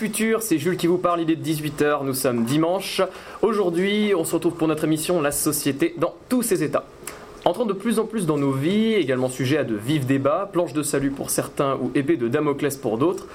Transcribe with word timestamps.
futur, 0.00 0.42
c'est 0.42 0.56
Jules 0.56 0.78
qui 0.78 0.86
vous 0.86 0.96
parle, 0.96 1.20
il 1.20 1.30
est 1.30 1.36
18h, 1.36 2.06
nous 2.06 2.14
sommes 2.14 2.46
dimanche. 2.46 3.02
Aujourd'hui, 3.42 4.14
on 4.16 4.24
se 4.24 4.34
retrouve 4.34 4.54
pour 4.54 4.66
notre 4.66 4.84
émission 4.84 5.20
La 5.20 5.30
société 5.30 5.94
dans 5.98 6.14
tous 6.30 6.40
ses 6.40 6.62
états. 6.62 6.86
Entrant 7.44 7.66
de 7.66 7.74
plus 7.74 7.98
en 7.98 8.06
plus 8.06 8.24
dans 8.24 8.38
nos 8.38 8.50
vies, 8.50 8.94
également 8.94 9.28
sujet 9.28 9.58
à 9.58 9.64
de 9.64 9.74
vifs 9.74 10.06
débats, 10.06 10.48
planche 10.50 10.72
de 10.72 10.82
salut 10.82 11.10
pour 11.10 11.28
certains 11.28 11.76
ou 11.82 11.90
épée 11.94 12.16
de 12.16 12.28
Damoclès 12.28 12.78
pour 12.78 12.96
d'autres, 12.96 13.26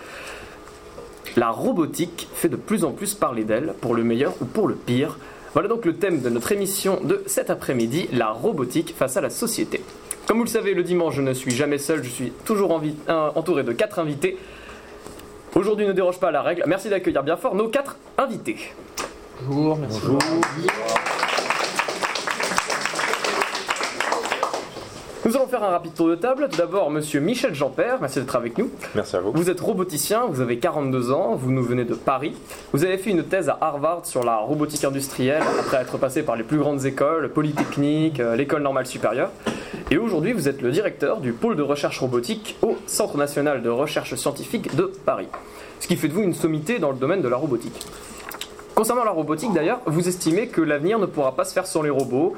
la 1.37 1.51
robotique 1.51 2.27
fait 2.33 2.49
de 2.49 2.55
plus 2.55 2.83
en 2.83 2.93
plus 2.93 3.13
parler 3.13 3.43
d'elle, 3.43 3.75
pour 3.79 3.93
le 3.93 4.03
meilleur 4.03 4.33
ou 4.41 4.45
pour 4.45 4.67
le 4.67 4.73
pire. 4.73 5.19
Voilà 5.53 5.67
donc 5.67 5.85
le 5.85 5.93
thème 5.93 6.23
de 6.23 6.29
notre 6.29 6.51
émission 6.51 6.99
de 7.03 7.21
cet 7.27 7.51
après-midi, 7.51 8.09
la 8.11 8.31
robotique 8.31 8.95
face 8.97 9.17
à 9.17 9.21
la 9.21 9.29
société. 9.29 9.81
Comme 10.25 10.37
vous 10.37 10.45
le 10.45 10.49
savez, 10.49 10.73
le 10.73 10.81
dimanche, 10.81 11.13
je 11.13 11.21
ne 11.21 11.33
suis 11.33 11.51
jamais 11.51 11.77
seul, 11.77 12.03
je 12.03 12.09
suis 12.09 12.31
toujours 12.43 12.81
entouré 13.07 13.61
de 13.61 13.71
quatre 13.71 13.99
invités. 13.99 14.39
Aujourd'hui 15.55 15.87
ne 15.87 15.93
déroge 15.93 16.19
pas 16.19 16.27
à 16.27 16.31
la 16.31 16.41
règle. 16.41 16.63
Merci 16.67 16.89
d'accueillir 16.89 17.23
bien 17.23 17.37
fort 17.37 17.55
nos 17.55 17.69
quatre 17.69 17.95
invités. 18.17 18.57
Bonjour, 19.43 19.77
merci. 19.77 20.01
Nous 25.25 25.35
allons 25.35 25.47
faire 25.47 25.63
un 25.63 25.69
rapide 25.69 25.93
tour 25.93 26.09
de 26.09 26.15
table. 26.15 26.49
Tout 26.51 26.57
d'abord, 26.57 26.91
monsieur 26.91 27.21
Michel 27.21 27.55
Jean-Père, 27.55 27.99
merci 28.01 28.19
d'être 28.19 28.35
avec 28.35 28.57
nous. 28.57 28.69
Merci 28.93 29.15
à 29.15 29.21
vous. 29.21 29.31
Vous 29.33 29.49
êtes 29.49 29.59
roboticien, 29.61 30.25
vous 30.27 30.41
avez 30.41 30.59
42 30.59 31.11
ans, 31.11 31.35
vous 31.35 31.51
nous 31.51 31.63
venez 31.63 31.85
de 31.85 31.95
Paris. 31.95 32.35
Vous 32.73 32.83
avez 32.83 32.97
fait 32.97 33.11
une 33.11 33.23
thèse 33.23 33.47
à 33.47 33.57
Harvard 33.61 34.05
sur 34.05 34.23
la 34.23 34.37
robotique 34.37 34.83
industrielle 34.83 35.41
après 35.61 35.77
être 35.77 35.97
passé 35.97 36.21
par 36.21 36.35
les 36.35 36.43
plus 36.43 36.57
grandes 36.57 36.85
écoles, 36.85 37.29
Polytechnique, 37.29 38.19
euh, 38.19 38.35
l'École 38.35 38.61
normale 38.61 38.85
supérieure. 38.85 39.31
Et 39.91 39.97
aujourd'hui, 39.97 40.33
vous 40.33 40.49
êtes 40.49 40.63
le 40.63 40.71
directeur 40.71 41.19
du 41.19 41.31
pôle 41.31 41.55
de 41.55 41.61
recherche 41.61 41.99
robotique 41.99 42.57
au 42.63 42.75
Centre 42.87 43.17
national 43.17 43.61
de 43.61 43.69
recherche 43.69 44.15
scientifique 44.15 44.75
de 44.75 44.91
Paris. 45.05 45.27
Ce 45.79 45.87
qui 45.87 45.95
fait 45.95 46.07
de 46.07 46.13
vous 46.13 46.23
une 46.23 46.33
sommité 46.33 46.79
dans 46.79 46.89
le 46.89 46.97
domaine 46.97 47.21
de 47.21 47.27
la 47.27 47.37
robotique. 47.37 47.85
Concernant 48.73 49.03
la 49.03 49.11
robotique 49.11 49.53
d'ailleurs, 49.53 49.81
vous 49.85 50.07
estimez 50.07 50.47
que 50.47 50.61
l'avenir 50.61 50.97
ne 50.97 51.05
pourra 51.05 51.35
pas 51.35 51.45
se 51.45 51.53
faire 51.53 51.67
sans 51.67 51.83
les 51.83 51.91
robots 51.91 52.33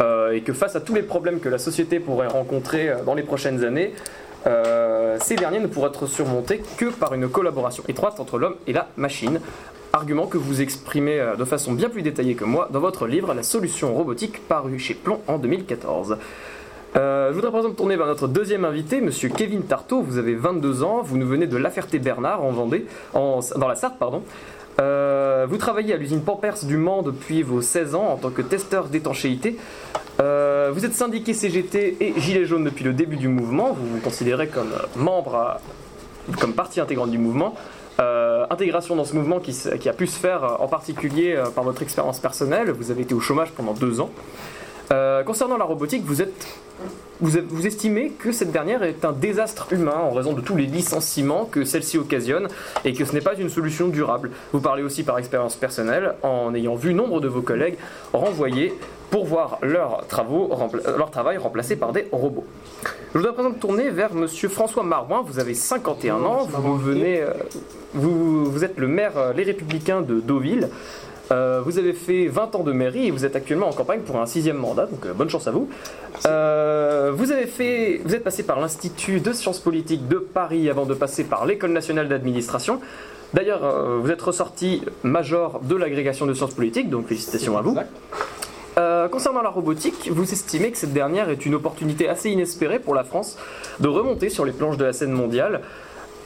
euh, 0.00 0.30
et 0.30 0.42
que 0.42 0.52
face 0.52 0.76
à 0.76 0.80
tous 0.80 0.94
les 0.94 1.02
problèmes 1.02 1.40
que 1.40 1.48
la 1.48 1.58
société 1.58 1.98
pourrait 1.98 2.28
rencontrer 2.28 2.88
euh, 2.88 3.02
dans 3.04 3.14
les 3.14 3.24
prochaines 3.24 3.64
années, 3.64 3.94
euh, 4.46 5.16
ces 5.20 5.34
derniers 5.34 5.58
ne 5.58 5.66
pourraient 5.66 5.90
être 5.90 6.06
surmontés 6.06 6.62
que 6.76 6.84
par 6.84 7.14
une 7.14 7.28
collaboration 7.28 7.82
étroite 7.88 8.20
entre 8.20 8.38
l'homme 8.38 8.56
et 8.68 8.72
la 8.72 8.88
machine. 8.96 9.40
Argument 9.92 10.28
que 10.28 10.38
vous 10.38 10.60
exprimez 10.62 11.20
de 11.36 11.44
façon 11.44 11.72
bien 11.72 11.90
plus 11.90 12.02
détaillée 12.02 12.36
que 12.36 12.44
moi 12.44 12.68
dans 12.72 12.80
votre 12.80 13.06
livre 13.06 13.34
La 13.34 13.42
solution 13.42 13.92
robotique 13.92 14.40
paru 14.48 14.78
chez 14.78 14.94
Plomb 14.94 15.20
en 15.26 15.36
2014. 15.36 16.16
Euh, 16.96 17.30
je 17.30 17.34
voudrais 17.34 17.50
par 17.50 17.74
tourner 17.74 17.96
vers 17.96 18.06
notre 18.06 18.28
deuxième 18.28 18.64
invité, 18.64 19.00
monsieur 19.00 19.30
Kevin 19.30 19.62
Tartot. 19.62 20.02
Vous 20.02 20.18
avez 20.18 20.34
22 20.34 20.82
ans, 20.82 21.00
vous 21.02 21.16
nous 21.16 21.26
venez 21.26 21.46
de 21.46 21.56
La 21.56 21.70
Ferté-Bernard 21.70 22.44
en 22.44 22.50
Vendée, 22.50 22.86
en- 23.14 23.40
dans 23.56 23.68
la 23.68 23.74
Sarthe, 23.76 23.98
pardon. 23.98 24.22
Euh, 24.80 25.46
vous 25.48 25.56
travaillez 25.56 25.94
à 25.94 25.96
l'usine 25.96 26.22
Pampers 26.22 26.64
du 26.64 26.76
Mans 26.76 27.02
depuis 27.02 27.42
vos 27.42 27.60
16 27.62 27.94
ans 27.94 28.08
en 28.12 28.16
tant 28.16 28.30
que 28.30 28.42
testeur 28.42 28.84
d'étanchéité. 28.88 29.56
Euh, 30.20 30.70
vous 30.74 30.84
êtes 30.84 30.94
syndiqué 30.94 31.32
CGT 31.34 31.96
et 32.00 32.14
Gilet 32.20 32.44
jaune 32.44 32.64
depuis 32.64 32.84
le 32.84 32.92
début 32.92 33.16
du 33.16 33.28
mouvement. 33.28 33.72
Vous 33.72 33.86
vous 33.86 34.00
considérez 34.00 34.48
comme 34.48 34.72
membre, 34.96 35.58
comme 36.40 36.52
partie 36.54 36.80
intégrante 36.80 37.10
du 37.10 37.18
mouvement. 37.18 37.54
Intégration 38.50 38.96
dans 38.96 39.04
ce 39.04 39.14
mouvement 39.14 39.38
qui, 39.38 39.56
qui 39.80 39.88
a 39.88 39.92
pu 39.94 40.06
se 40.06 40.18
faire 40.18 40.60
en 40.60 40.66
particulier 40.66 41.40
par 41.54 41.64
votre 41.64 41.80
expérience 41.82 42.18
personnelle. 42.18 42.70
Vous 42.70 42.90
avez 42.90 43.02
été 43.02 43.14
au 43.14 43.20
chômage 43.20 43.52
pendant 43.52 43.72
deux 43.72 44.00
ans. 44.00 44.10
Euh, 44.92 45.22
concernant 45.24 45.56
la 45.56 45.64
robotique, 45.64 46.02
vous 46.04 46.20
êtes 46.22 46.46
vous, 47.20 47.38
vous 47.50 47.66
estimez 47.66 48.10
que 48.10 48.32
cette 48.32 48.50
dernière 48.50 48.82
est 48.82 49.04
un 49.04 49.12
désastre 49.12 49.72
humain 49.72 49.94
en 49.96 50.10
raison 50.10 50.32
de 50.32 50.40
tous 50.40 50.56
les 50.56 50.66
licenciements 50.66 51.44
que 51.44 51.64
celle-ci 51.64 51.96
occasionne 51.96 52.48
et 52.84 52.92
que 52.92 53.04
ce 53.04 53.12
n'est 53.12 53.20
pas 53.20 53.36
une 53.36 53.48
solution 53.48 53.86
durable. 53.88 54.30
Vous 54.52 54.60
parlez 54.60 54.82
aussi 54.82 55.04
par 55.04 55.18
expérience 55.18 55.54
personnelle 55.54 56.14
en 56.22 56.52
ayant 56.54 56.74
vu 56.74 56.94
nombre 56.94 57.20
de 57.20 57.28
vos 57.28 57.40
collègues 57.42 57.76
renvoyés 58.12 58.74
pour 59.10 59.24
voir 59.24 59.58
leurs 59.62 60.06
travaux, 60.08 60.48
rempla- 60.48 60.96
leur 60.96 61.10
travail 61.12 61.36
remplacé 61.36 61.76
par 61.76 61.92
des 61.92 62.08
robots. 62.10 62.44
Je 63.12 63.18
voudrais 63.18 63.34
présenter 63.34 63.58
tourner 63.60 63.90
vers 63.90 64.12
Monsieur 64.14 64.48
François 64.48 64.82
Marouin. 64.82 65.22
Vous 65.24 65.38
avez 65.38 65.54
51 65.54 66.16
ans. 66.24 66.44
Vous, 66.50 66.76
venez, 66.76 67.20
euh, 67.20 67.30
vous, 67.94 68.46
vous 68.50 68.64
êtes 68.64 68.78
le 68.78 68.88
maire 68.88 69.12
euh, 69.16 69.32
Les 69.32 69.44
Républicains 69.44 70.00
de 70.02 70.18
Deauville. 70.20 70.70
Euh, 71.32 71.62
vous 71.64 71.78
avez 71.78 71.92
fait 71.94 72.26
20 72.26 72.54
ans 72.54 72.62
de 72.62 72.72
mairie 72.72 73.06
et 73.06 73.10
vous 73.10 73.24
êtes 73.24 73.34
actuellement 73.34 73.68
en 73.68 73.72
campagne 73.72 74.00
pour 74.00 74.20
un 74.20 74.26
sixième 74.26 74.58
mandat, 74.58 74.86
donc 74.86 75.06
euh, 75.06 75.14
bonne 75.14 75.30
chance 75.30 75.48
à 75.48 75.50
vous. 75.50 75.68
Euh, 76.26 77.10
vous, 77.14 77.32
avez 77.32 77.46
fait, 77.46 78.00
vous 78.04 78.14
êtes 78.14 78.22
passé 78.22 78.42
par 78.42 78.60
l'Institut 78.60 79.20
de 79.20 79.32
sciences 79.32 79.58
politiques 79.58 80.06
de 80.08 80.18
Paris 80.18 80.68
avant 80.68 80.84
de 80.84 80.94
passer 80.94 81.24
par 81.24 81.46
l'École 81.46 81.72
nationale 81.72 82.08
d'administration. 82.08 82.80
D'ailleurs, 83.32 83.62
vous 84.02 84.10
êtes 84.10 84.20
ressorti 84.20 84.82
major 85.02 85.60
de 85.62 85.74
l'agrégation 85.74 86.26
de 86.26 86.34
sciences 86.34 86.52
politiques, 86.52 86.90
donc 86.90 87.06
félicitations 87.06 87.56
à 87.56 87.62
vous. 87.62 87.78
Euh, 88.78 89.08
concernant 89.08 89.42
la 89.42 89.50
robotique, 89.50 90.10
vous 90.10 90.32
estimez 90.32 90.70
que 90.70 90.78
cette 90.78 90.94
dernière 90.94 91.28
est 91.28 91.44
une 91.44 91.54
opportunité 91.54 92.08
assez 92.08 92.30
inespérée 92.30 92.78
pour 92.78 92.94
la 92.94 93.04
France 93.04 93.36
de 93.80 93.88
remonter 93.88 94.30
sur 94.30 94.46
les 94.46 94.52
planches 94.52 94.78
de 94.78 94.84
la 94.84 94.94
scène 94.94 95.12
mondiale. 95.12 95.60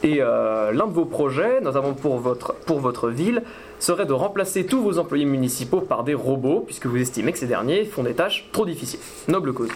Et 0.03 0.17
euh, 0.19 0.71
l'un 0.71 0.87
de 0.87 0.93
vos 0.93 1.05
projets, 1.05 1.59
notamment 1.61 1.93
pour 1.93 2.17
votre, 2.17 2.53
pour 2.53 2.79
votre 2.79 3.09
ville, 3.09 3.43
serait 3.79 4.05
de 4.05 4.13
remplacer 4.13 4.65
tous 4.65 4.81
vos 4.81 4.99
employés 4.99 5.25
municipaux 5.25 5.81
par 5.81 6.03
des 6.03 6.13
robots, 6.13 6.61
puisque 6.65 6.85
vous 6.85 6.97
estimez 6.97 7.31
que 7.31 7.39
ces 7.39 7.47
derniers 7.47 7.85
font 7.85 8.03
des 8.03 8.13
tâches 8.13 8.47
trop 8.51 8.65
difficiles. 8.65 8.99
Noble 9.27 9.53
cause. 9.53 9.69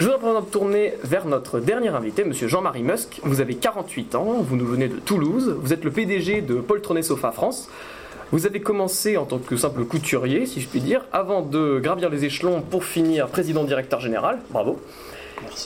Je 0.00 0.06
voudrais 0.06 0.20
maintenant 0.20 0.42
tourner 0.42 0.94
vers 1.04 1.24
notre 1.24 1.60
dernier 1.60 1.88
invité, 1.88 2.24
monsieur 2.24 2.48
Jean-Marie 2.48 2.82
Musk. 2.82 3.20
Vous 3.22 3.40
avez 3.40 3.54
48 3.54 4.16
ans, 4.16 4.38
vous 4.40 4.56
nous 4.56 4.66
venez 4.66 4.88
de 4.88 4.96
Toulouse, 4.96 5.56
vous 5.60 5.72
êtes 5.72 5.84
le 5.84 5.92
PDG 5.92 6.42
de 6.42 6.56
Poltronnet 6.56 7.02
Sofa 7.02 7.30
France. 7.30 7.70
Vous 8.32 8.46
avez 8.46 8.60
commencé 8.60 9.16
en 9.16 9.24
tant 9.24 9.38
que 9.38 9.56
simple 9.56 9.84
couturier, 9.84 10.46
si 10.46 10.60
je 10.60 10.66
puis 10.66 10.80
dire, 10.80 11.04
avant 11.12 11.42
de 11.42 11.78
gravir 11.78 12.10
les 12.10 12.24
échelons 12.24 12.60
pour 12.60 12.84
finir 12.84 13.28
président-directeur 13.28 14.00
général. 14.00 14.40
Bravo. 14.50 14.80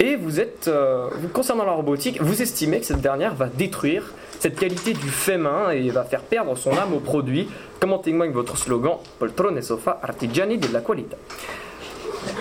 Et 0.01 0.17
vous 0.17 0.41
êtes, 0.41 0.69
euh, 0.69 1.09
concernant 1.33 1.65
la 1.65 1.73
robotique, 1.73 2.21
vous 2.21 2.43
estimez 2.43 2.81
que 2.81 2.87
cette 2.87 3.01
dernière 3.01 3.34
va 3.34 3.47
détruire 3.47 4.12
cette 4.39 4.59
qualité 4.59 4.93
du 4.93 5.09
fait 5.09 5.39
main 5.39 5.71
et 5.71 5.91
va 5.91 6.05
faire 6.05 6.21
perdre 6.21 6.56
son 6.56 6.77
âme 6.77 6.95
au 6.95 7.01
produit, 7.01 7.49
comme 7.81 7.93
en 7.93 7.99
témoigne 7.99 8.31
votre 8.31 8.56
slogan 8.56 8.99
Poltrone 9.19 9.61
sofa 9.62 9.99
artigiani 10.03 10.59
de 10.59 10.73
la 10.73 10.81
qualità. 10.81 11.17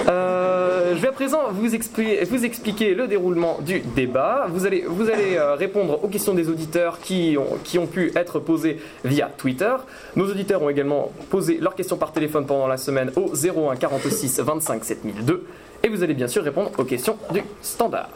Euh, 0.08 0.96
je 0.96 1.02
vais 1.02 1.08
à 1.08 1.12
présent 1.12 1.52
vous 1.52 1.74
expliquer, 1.76 2.24
vous 2.26 2.46
expliquer 2.46 2.94
le 2.94 3.08
déroulement 3.08 3.60
du 3.62 3.80
débat. 3.80 4.48
Vous 4.50 4.66
allez, 4.66 4.86
vous 4.88 5.10
allez 5.10 5.36
euh, 5.38 5.56
répondre 5.56 6.04
aux 6.04 6.08
questions 6.08 6.34
des 6.34 6.50
auditeurs 6.50 7.00
qui 7.00 7.36
ont, 7.38 7.58
qui 7.64 7.78
ont 7.78 7.88
pu 7.88 8.12
être 8.16 8.40
posées 8.40 8.80
via 9.04 9.28
Twitter. 9.36 9.76
Nos 10.16 10.30
auditeurs 10.30 10.62
ont 10.62 10.70
également 10.70 11.12
posé 11.30 11.58
leurs 11.60 11.76
questions 11.76 11.98
par 11.98 12.12
téléphone 12.12 12.46
pendant 12.46 12.68
la 12.68 12.78
semaine 12.78 13.12
au 13.16 13.34
01 13.34 13.76
46 13.76 14.40
25 14.40 14.84
7002. 14.84 15.46
Et 15.88 15.90
vous 15.90 16.04
allez 16.04 16.16
bien 16.16 16.28
sûr 16.28 16.44
répondre 16.44 16.70
aux 16.78 16.84
questions 16.84 17.18
du 17.32 17.42
standard. 17.62 18.10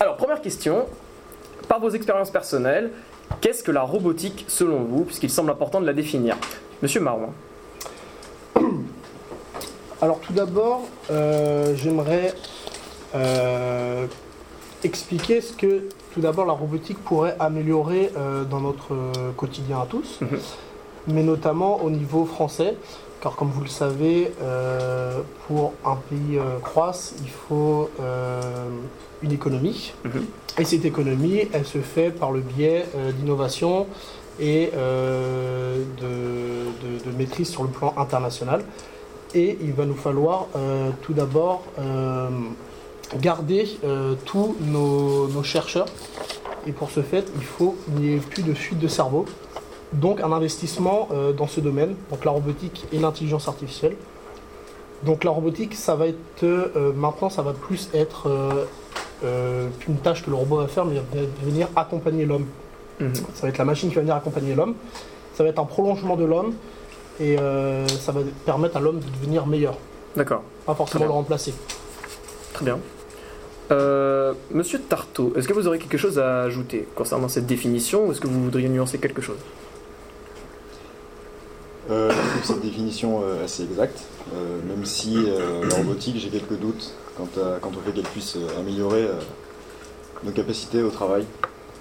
Alors, 0.00 0.16
première 0.16 0.40
question. 0.40 0.86
Par 1.68 1.78
vos 1.78 1.90
expériences 1.90 2.32
personnelles, 2.32 2.90
qu'est-ce 3.40 3.62
que 3.62 3.70
la 3.70 3.82
robotique 3.82 4.44
selon 4.48 4.82
vous, 4.82 5.04
puisqu'il 5.04 5.30
semble 5.30 5.52
important 5.52 5.80
de 5.80 5.86
la 5.86 5.92
définir? 5.92 6.36
Monsieur 6.82 7.00
Marouin. 7.00 7.32
Alors 10.06 10.20
tout 10.20 10.32
d'abord, 10.32 10.82
euh, 11.10 11.74
j'aimerais 11.74 12.32
euh, 13.16 14.06
expliquer 14.84 15.40
ce 15.40 15.52
que 15.52 15.88
tout 16.14 16.20
d'abord 16.20 16.46
la 16.46 16.52
robotique 16.52 17.02
pourrait 17.02 17.34
améliorer 17.40 18.12
euh, 18.16 18.44
dans 18.44 18.60
notre 18.60 18.94
quotidien 19.36 19.80
à 19.80 19.86
tous, 19.86 20.20
Mhm. 20.20 20.38
mais 21.08 21.24
notamment 21.24 21.82
au 21.82 21.90
niveau 21.90 22.24
français, 22.24 22.76
car 23.20 23.34
comme 23.34 23.48
vous 23.50 23.62
le 23.62 23.68
savez, 23.68 24.30
pour 25.48 25.72
un 25.84 25.96
pays 26.08 26.38
croisse, 26.62 27.14
il 27.24 27.30
faut 27.30 27.90
une 29.24 29.32
économie, 29.32 29.92
Mhm. 30.04 30.24
et 30.60 30.64
cette 30.64 30.84
économie, 30.84 31.48
elle 31.52 31.66
se 31.66 31.78
fait 31.78 32.10
par 32.10 32.30
le 32.30 32.42
biais 32.42 32.86
d'innovation 33.18 33.88
et 34.38 34.70
de- 34.70 36.66
de- 36.82 37.10
de 37.10 37.16
maîtrise 37.18 37.48
sur 37.50 37.64
le 37.64 37.70
plan 37.70 37.92
international 37.96 38.62
et 39.36 39.58
il 39.60 39.72
va 39.72 39.84
nous 39.84 39.94
falloir 39.94 40.46
euh, 40.56 40.90
tout 41.02 41.12
d'abord 41.12 41.62
euh, 41.78 42.28
garder 43.20 43.68
euh, 43.84 44.14
tous 44.24 44.56
nos, 44.60 45.28
nos 45.28 45.42
chercheurs. 45.42 45.86
Et 46.66 46.72
pour 46.72 46.90
ce 46.90 47.00
fait, 47.00 47.30
il 47.36 47.44
faut 47.44 47.76
qu'il 47.84 47.94
n'y 47.96 48.14
ait 48.14 48.18
plus 48.18 48.42
de 48.42 48.54
fuite 48.54 48.78
de 48.78 48.88
cerveau. 48.88 49.26
Donc 49.92 50.20
un 50.20 50.32
investissement 50.32 51.08
dans 51.38 51.46
ce 51.46 51.60
domaine, 51.60 51.94
donc 52.10 52.24
la 52.24 52.32
robotique 52.32 52.86
et 52.92 52.98
l'intelligence 52.98 53.46
artificielle. 53.46 53.94
Donc 55.04 55.22
la 55.22 55.30
robotique, 55.30 55.74
ça 55.74 55.94
va 55.94 56.08
être 56.08 56.44
maintenant, 56.96 57.30
ça 57.30 57.42
va 57.42 57.52
plus 57.52 57.88
être 57.94 58.28
une 59.22 59.96
tâche 60.02 60.24
que 60.24 60.30
le 60.30 60.34
robot 60.34 60.56
va 60.56 60.66
faire, 60.66 60.84
mais 60.84 60.96
il 60.96 61.20
va 61.20 61.26
venir 61.44 61.68
accompagner 61.76 62.26
l'homme. 62.26 62.46
Mhm. 62.98 63.14
Ça 63.34 63.42
va 63.42 63.48
être 63.50 63.58
la 63.58 63.64
machine 63.64 63.90
qui 63.90 63.94
va 63.94 64.00
venir 64.00 64.16
accompagner 64.16 64.56
l'homme. 64.56 64.74
Ça 65.34 65.44
va 65.44 65.50
être 65.50 65.60
un 65.60 65.66
prolongement 65.66 66.16
de 66.16 66.24
l'homme 66.24 66.52
et 67.20 67.38
euh, 67.38 67.86
ça 67.88 68.12
va 68.12 68.20
permettre 68.44 68.76
à 68.76 68.80
l'homme 68.80 69.00
de 69.00 69.06
devenir 69.20 69.46
meilleur, 69.46 69.76
D'accord, 70.16 70.42
pas 70.64 70.74
forcément 70.74 71.04
le 71.06 71.10
remplacer. 71.12 71.54
très 72.52 72.64
bien. 72.64 72.78
Euh, 73.72 74.32
Monsieur 74.52 74.80
Tartot, 74.80 75.32
est-ce 75.36 75.48
que 75.48 75.52
vous 75.52 75.66
aurez 75.66 75.78
quelque 75.78 75.98
chose 75.98 76.18
à 76.20 76.42
ajouter 76.42 76.86
concernant 76.94 77.28
cette 77.28 77.46
définition 77.46 78.06
ou 78.06 78.12
est-ce 78.12 78.20
que 78.20 78.28
vous 78.28 78.44
voudriez 78.44 78.68
nuancer 78.68 78.98
quelque 78.98 79.20
chose? 79.22 79.38
Euh, 81.90 82.10
je 82.10 82.16
trouve 82.30 82.44
cette 82.44 82.62
définition 82.62 83.22
euh, 83.22 83.44
assez 83.44 83.62
exacte, 83.62 84.00
euh, 84.34 84.58
même 84.68 84.84
si 84.84 85.16
euh, 85.16 85.64
la 85.68 85.76
robotique, 85.76 86.16
j'ai 86.18 86.28
quelques 86.30 86.58
doutes 86.58 86.92
quant, 87.16 87.28
à- 87.40 87.58
quant 87.60 87.68
au 87.70 87.80
fait 87.84 87.92
qu'elle 87.92 88.02
puisse 88.10 88.36
euh, 88.36 88.60
améliorer 88.60 89.02
euh, 89.04 89.12
nos 90.24 90.32
capacités 90.32 90.82
au 90.82 90.90
travail, 90.90 91.24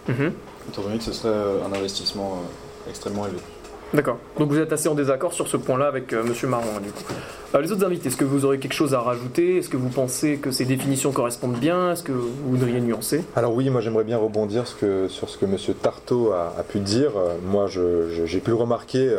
Mhm. 0.08 0.32
étant 0.70 0.84
donné 0.84 0.98
que 1.00 1.04
ce 1.04 1.12
serait 1.14 1.30
euh, 1.34 1.66
un 1.68 1.74
investissement 1.74 2.34
euh, 2.36 2.90
extrêmement 2.92 3.26
élevé. 3.26 3.40
D'accord. 3.94 4.18
Donc 4.38 4.50
vous 4.50 4.60
êtes 4.60 4.74
assez 4.74 4.90
en 4.90 4.96
désaccord 4.96 5.34
sur 5.34 5.48
ce 5.48 5.58
point-là 5.58 5.88
avec 5.88 6.12
euh, 6.12 6.24
Monsieur 6.24 6.48
Marron. 6.48 6.66
Euh, 7.54 7.62
les 7.62 7.72
autres 7.72 7.86
invités, 7.86 8.10
est-ce 8.10 8.18
que 8.18 8.26
vous 8.26 8.44
aurez 8.44 8.60
quelque 8.60 8.74
chose 8.74 8.94
à 8.94 9.00
rajouter? 9.00 9.58
Est-ce 9.58 9.70
que 9.70 9.78
vous 9.78 9.90
pensez 9.90 10.38
que 10.38 10.52
ces 10.52 10.66
définitions 10.66 11.12
correspondent 11.12 11.58
bien? 11.58 11.92
Est-ce 11.94 12.04
que 12.04 12.12
vous 12.12 12.30
voudriez 12.46 12.82
nuancer? 12.82 13.24
Alors 13.36 13.54
oui, 13.54 13.70
moi 13.70 13.82
j'aimerais 13.82 14.04
bien 14.04 14.18
rebondir 14.18 14.68
sur 14.68 15.30
ce 15.30 15.38
que 15.38 15.46
M. 15.46 15.56
Tartot 15.82 16.34
a, 16.34 16.64
pu 16.68 16.80
dire. 16.80 17.12
Euh, 17.16 17.36
Moi 17.46 17.68
j'ai 17.68 18.40
pu 18.40 18.50
le 18.50 18.56
remarquer 18.56 19.16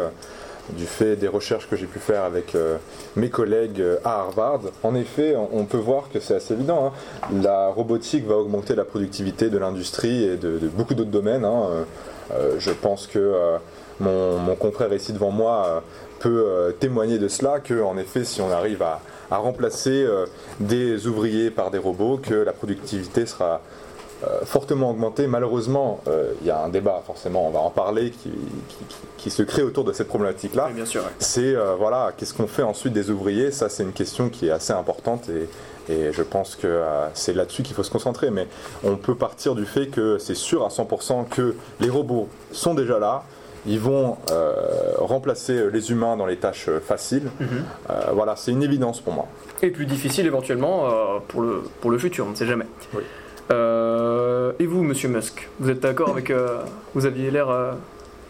du 0.71 0.85
fait 0.85 1.15
des 1.17 1.29
recherches 1.29 1.69
que 1.71 1.77
j'ai 1.77 1.87
pu 1.87 2.01
faire 2.01 2.25
avec 2.25 2.57
mes 3.15 3.31
collègues 3.31 3.83
à 4.05 4.19
Harvard. 4.21 4.63
En 4.83 4.97
effet, 4.97 5.37
on, 5.53 5.65
peut 5.65 5.77
voir 5.77 6.11
que 6.13 6.19
c'est 6.19 6.35
assez 6.35 6.55
évident. 6.55 6.93
hein. 7.23 7.31
La 7.43 7.69
robotique 7.69 8.27
va 8.27 8.35
augmenter 8.35 8.75
la 8.75 8.85
productivité 8.85 9.49
de 9.49 9.59
l'industrie 9.59 10.25
et 10.25 10.37
de, 10.37 10.59
beaucoup 10.77 10.95
d'autres 10.95 11.11
domaines. 11.11 11.45
hein. 11.45 11.69
Je 12.59 12.73
pense 12.73 13.07
que 13.07 13.59
mon, 14.01 14.39
mon 14.39 14.55
confrère 14.55 14.93
ici 14.93 15.13
devant 15.13 15.31
moi 15.31 15.67
euh, 15.67 15.81
peut 16.21 16.45
euh, 16.47 16.73
témoigner 16.73 17.19
de 17.19 17.29
cela, 17.29 17.61
que 17.61 17.83
en 17.83 17.97
effet 17.99 18.25
si 18.25 18.41
on 18.41 18.51
arrive 18.51 18.83
à, 18.83 19.01
à 19.31 19.37
remplacer 19.39 20.05
euh, 20.05 20.27
des 20.61 21.07
ouvriers 21.07 21.51
par 21.51 21.71
des 21.71 21.79
robots, 21.79 22.19
que 22.23 22.35
la 22.35 22.53
productivité 22.53 23.27
sera 23.27 23.61
fortement 24.45 24.91
augmentée. 24.93 25.27
Malheureusement, 25.27 26.01
il 26.41 26.47
y 26.47 26.51
a 26.51 26.63
un 26.65 26.71
débat, 26.71 27.03
forcément, 27.07 27.47
on 27.47 27.51
va 27.51 27.59
en 27.61 27.69
parler, 27.71 28.11
qui, 28.11 28.31
qui- 28.31 28.85
qui- 28.89 28.97
qui 29.19 29.31
se 29.31 29.43
crée 29.43 29.63
autour 29.63 29.85
de 29.85 29.93
cette 29.93 30.09
problématique-là. 30.09 30.67
Oui, 30.69 30.75
bien 30.75 30.87
sûr. 30.87 31.03
ouais. 31.03 31.11
C'est, 31.19 31.55
voilà, 31.79 32.13
qu'est-ce 32.17 32.33
qu'on 32.33 32.47
fait 32.47 32.63
ensuite 32.63 32.95
des 32.95 33.11
ouvriers? 33.11 33.51
Ça, 33.51 33.69
c'est 33.69 33.83
une 33.83 33.93
question 33.93 34.31
qui 34.31 34.47
est 34.49 34.51
assez 34.51 34.73
importante 34.73 35.29
et, 35.29 35.93
et 35.93 36.13
je 36.13 36.23
pense 36.23 36.57
que 36.57 36.67
euh, 36.67 37.07
c'est 37.13 37.35
là-dessus 37.35 37.63
qu'il 37.63 37.77
faut 37.77 37.83
se 37.83 37.91
concentrer. 37.91 38.31
Mais 38.31 38.49
on 38.85 38.97
peut 38.97 39.15
partir 39.17 39.55
du 39.55 39.67
fait 39.67 39.89
que 39.89 40.17
c'est 40.19 40.35
sûr 40.35 40.65
à 40.65 40.69
100% 40.69 41.29
que 41.29 41.55
les 41.81 41.91
robots 41.91 42.29
sont 42.53 42.73
déjà 42.73 42.99
là. 42.99 43.23
Ils 43.67 43.81
vont 43.81 44.17
euh, 44.31 44.53
remplacer 44.99 45.71
les 45.73 45.91
humains 45.91 46.17
dans 46.17 46.27
les 46.27 46.37
tâches 46.37 46.67
euh, 46.69 46.81
faciles. 46.81 47.31
Mhm. 47.41 47.49
Euh, 47.91 47.95
voilà, 48.15 48.37
c'est 48.37 48.53
une 48.53 48.63
évidence 48.63 49.01
pour 49.01 49.13
moi. 49.13 49.27
Et 49.63 49.71
plus 49.71 49.87
difficile 49.87 50.27
éventuellement 50.27 50.87
euh, 50.87 50.91
pour, 51.29 51.41
le, 51.43 51.63
pour 51.81 51.91
le 51.91 51.99
futur, 51.99 52.27
on 52.27 52.31
ne 52.31 52.35
sait 52.37 52.47
jamais. 52.47 52.67
Oui. 52.95 53.03
Euh, 53.51 54.53
et 54.59 54.67
vous, 54.67 54.83
Monsieur 54.83 55.09
Musk, 55.09 55.49
vous 55.61 55.71
êtes 55.71 55.81
d'accord 55.81 56.11
avec... 56.11 56.31
euh, 56.31 56.61
vous 56.95 57.07
aviez 57.07 57.31
l'air... 57.31 57.49
euh, 57.49 57.73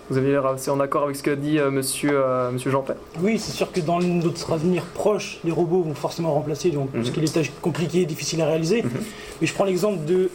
vous 0.09 0.19
aviez 0.19 0.31
l'air 0.31 0.47
assez 0.47 0.71
en 0.71 0.79
accord 0.79 1.03
avec 1.03 1.17
ce 1.17 1.23
qu'a 1.25 1.35
dit 1.35 1.59
euh, 1.59 1.69
Monsieur, 1.71 2.13
euh, 2.15 2.53
monsieur 2.53 2.71
Jean-Père 2.71 2.95
Oui, 3.21 3.41
c'est 3.41 3.51
sûr 3.51 3.73
que 3.73 3.81
dans 3.81 3.99
notre 3.99 4.53
avenir 4.53 4.85
proche, 4.85 5.41
les 5.45 5.51
robots 5.51 5.83
vont 5.83 5.95
forcément 5.95 6.33
remplacer 6.33 6.71
donc, 6.71 6.95
Mhm. 6.95 7.05
ce 7.05 7.11
qui 7.11 7.19
est 7.19 7.23
les 7.25 7.29
tâches 7.29 7.51
compliquées, 7.61 8.05
difficiles 8.07 8.41
à 8.41 8.47
réaliser. 8.47 8.83
Mhm. 8.83 8.91
Mais 9.41 9.47
je 9.49 9.53
prends 9.55 9.65
l'exemple 9.65 10.05
de 10.05 10.31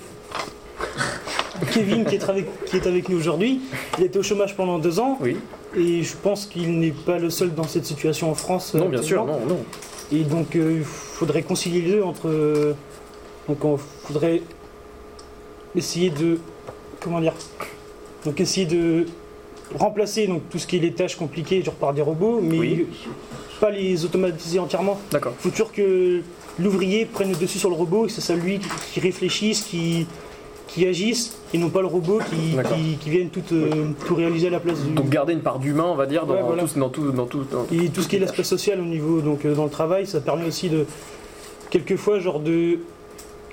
Kevin 1.71 2.05
qui 2.05 2.15
est 2.15 2.29
avec, 2.29 2.65
qui 2.65 2.77
est 2.77 2.87
avec 2.87 3.09
nous 3.09 3.17
aujourd'hui. 3.17 3.61
Il 3.97 4.03
était 4.03 4.19
au 4.19 4.23
chômage 4.23 4.55
pendant 4.55 4.79
deux 4.79 4.99
ans 4.99 5.17
Oui. 5.21 5.37
et 5.75 6.03
je 6.03 6.15
pense 6.15 6.45
qu'il 6.45 6.79
n'est 6.79 6.91
pas 6.91 7.17
le 7.19 7.29
seul 7.29 7.53
dans 7.53 7.63
cette 7.67 7.85
situation 7.85 8.29
en 8.29 8.35
France. 8.35 8.73
Non, 8.75 8.89
bien 8.89 9.01
sûr, 9.01 9.25
non, 9.25 9.39
non. 9.47 9.59
Et 10.11 10.23
donc 10.23 10.55
euh, 10.55 10.77
il 10.79 10.83
faudrait 10.83 11.41
concilier 11.43 11.81
les 11.81 11.91
deux 11.93 12.03
entre. 12.03 12.27
euh, 12.27 12.73
donc 13.47 13.59
il 13.63 14.07
faudrait 14.07 14.41
essayer 15.75 16.09
de. 16.09 16.39
Comment 16.99 17.19
dire 17.21 17.33
Donc 18.25 18.39
essayer 18.41 18.65
de 18.65 19.05
remplacer 19.79 20.27
donc, 20.27 20.41
tout 20.49 20.59
ce 20.59 20.67
qui 20.67 20.75
est 20.75 20.79
les 20.79 20.91
tâches 20.93 21.15
compliquées 21.15 21.63
genre 21.63 21.73
par 21.75 21.93
des 21.93 22.01
robots, 22.01 22.39
mais 22.41 22.57
Oui. 22.59 22.85
pas 23.61 23.71
les 23.71 24.03
automatiser 24.05 24.59
entièrement. 24.59 24.99
D'accord. 25.11 25.33
Il 25.39 25.43
faut 25.43 25.49
toujours 25.49 25.71
que 25.71 26.21
l'ouvrier 26.59 27.05
prenne 27.05 27.29
le 27.29 27.35
dessus 27.37 27.57
sur 27.57 27.69
le 27.69 27.75
robot 27.75 28.03
et 28.05 28.07
que 28.07 28.13
ce 28.13 28.21
soit 28.21 28.35
lui 28.35 28.59
qui 28.93 28.99
réfléchisse, 28.99 29.61
qui, 29.61 30.05
qui 30.73 30.87
agisse, 30.87 31.37
et 31.53 31.57
non 31.57 31.69
pas 31.69 31.81
le 31.81 31.87
robot 31.87 32.19
qui, 32.29 32.55
qui, 32.75 32.95
qui 32.97 33.09
vienne 33.09 33.29
tout, 33.29 33.41
euh, 33.51 33.87
tout 34.07 34.15
réaliser 34.15 34.47
à 34.47 34.51
la 34.51 34.59
place 34.61 34.79
du. 34.81 34.93
Donc 34.93 35.09
garder 35.09 35.33
une 35.33 35.41
part 35.41 35.59
d'humain, 35.59 35.85
on 35.87 35.95
va 35.95 36.05
dire, 36.05 36.25
dans, 36.25 36.33
Ouais, 36.33 36.41
voilà. 36.45 36.63
tout, 36.63 36.79
dans 36.79 36.89
tout... 36.89 37.11
Dans 37.11 37.25
tout 37.25 37.43
dans- 37.51 37.65
Et 37.75 37.89
tout 37.89 38.01
ce 38.01 38.07
qui 38.07 38.15
est 38.15 38.19
l'aspect 38.19 38.43
social 38.45 38.79
au 38.79 38.85
niveau 38.85 39.19
donc 39.21 39.43
euh, 39.45 39.53
dans 39.53 39.65
le 39.65 39.69
travail, 39.69 40.07
ça 40.07 40.21
permet 40.21 40.45
aussi 40.45 40.69
de 40.69 40.85
quelquefois 41.69 42.19
genre 42.19 42.39
de 42.39 42.79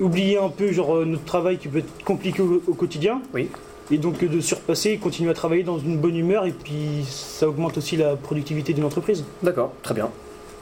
oublier 0.00 0.38
un 0.38 0.48
peu 0.48 0.70
genre 0.70 0.94
euh, 0.96 1.04
notre 1.04 1.24
travail 1.24 1.58
qui 1.58 1.66
peut 1.68 1.78
être 1.78 2.04
compliqué 2.04 2.40
au, 2.40 2.62
au 2.66 2.74
quotidien. 2.74 3.20
Oui. 3.34 3.48
Et 3.90 3.98
donc 3.98 4.22
de 4.22 4.40
surpasser, 4.40 4.98
continuer 4.98 5.30
à 5.30 5.34
travailler 5.34 5.62
dans 5.64 5.78
une 5.78 5.96
bonne 5.96 6.14
humeur 6.16 6.44
et 6.46 6.52
puis 6.52 7.04
ça 7.08 7.48
augmente 7.48 7.78
aussi 7.78 7.96
la 7.96 8.14
productivité 8.16 8.74
d'une 8.74 8.84
entreprise. 8.84 9.24
D'accord, 9.42 9.72
très 9.82 9.94
bien. 9.94 10.08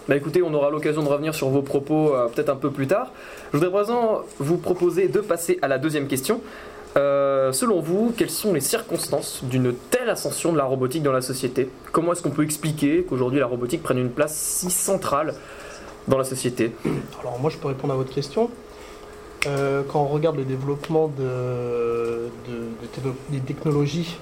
Bah 0.09 0.15
écoutez, 0.15 0.41
on 0.41 0.55
aura 0.55 0.71
l'occasion 0.71 1.03
de 1.03 1.09
revenir 1.09 1.35
sur 1.35 1.49
vos 1.49 1.63
propos 1.63 2.15
euh, 2.15 2.29
peut-être 2.29 2.51
un 2.51 2.55
peu 2.57 2.71
plus 2.71 2.87
tard. 2.87 3.11
Je 3.53 3.59
voudrais 3.59 3.73
présent 3.73 4.23
vous 4.39 4.57
proposer 4.57 5.09
de 5.09 5.21
passer 5.21 5.59
à 5.63 5.69
la 5.69 5.79
deuxième 5.79 6.07
question. 6.07 6.41
Euh, 6.97 7.51
selon 7.51 7.81
vous, 7.81 8.15
quelles 8.17 8.31
sont 8.31 8.53
les 8.53 8.61
circonstances 8.61 9.43
d'une 9.43 9.75
telle 9.75 10.09
ascension 10.09 10.53
de 10.53 10.59
la 10.59 10.65
robotique 10.65 11.03
dans 11.03 11.11
la 11.13 11.23
société? 11.23 11.69
Comment 11.91 12.13
est-ce 12.13 12.23
qu'on 12.23 12.31
peut 12.31 12.45
expliquer 12.45 13.03
qu'aujourd'hui 13.03 13.41
la 13.41 13.47
robotique 13.47 13.83
prenne 13.83 13.99
une 13.99 14.11
place 14.11 14.37
si 14.37 14.71
centrale 14.71 15.35
dans 16.07 16.19
la 16.19 16.25
société? 16.25 16.71
Alors 17.21 17.41
moi 17.41 17.51
je 17.51 17.57
peux 17.57 17.67
répondre 17.67 17.93
à 17.93 17.97
votre 17.97 18.15
question. 18.15 18.49
Euh, 19.49 19.83
quand 19.89 20.01
on 20.03 20.07
regarde 20.07 20.37
le 20.37 20.45
développement 20.45 21.11
des 23.29 23.41
technologies 23.41 24.17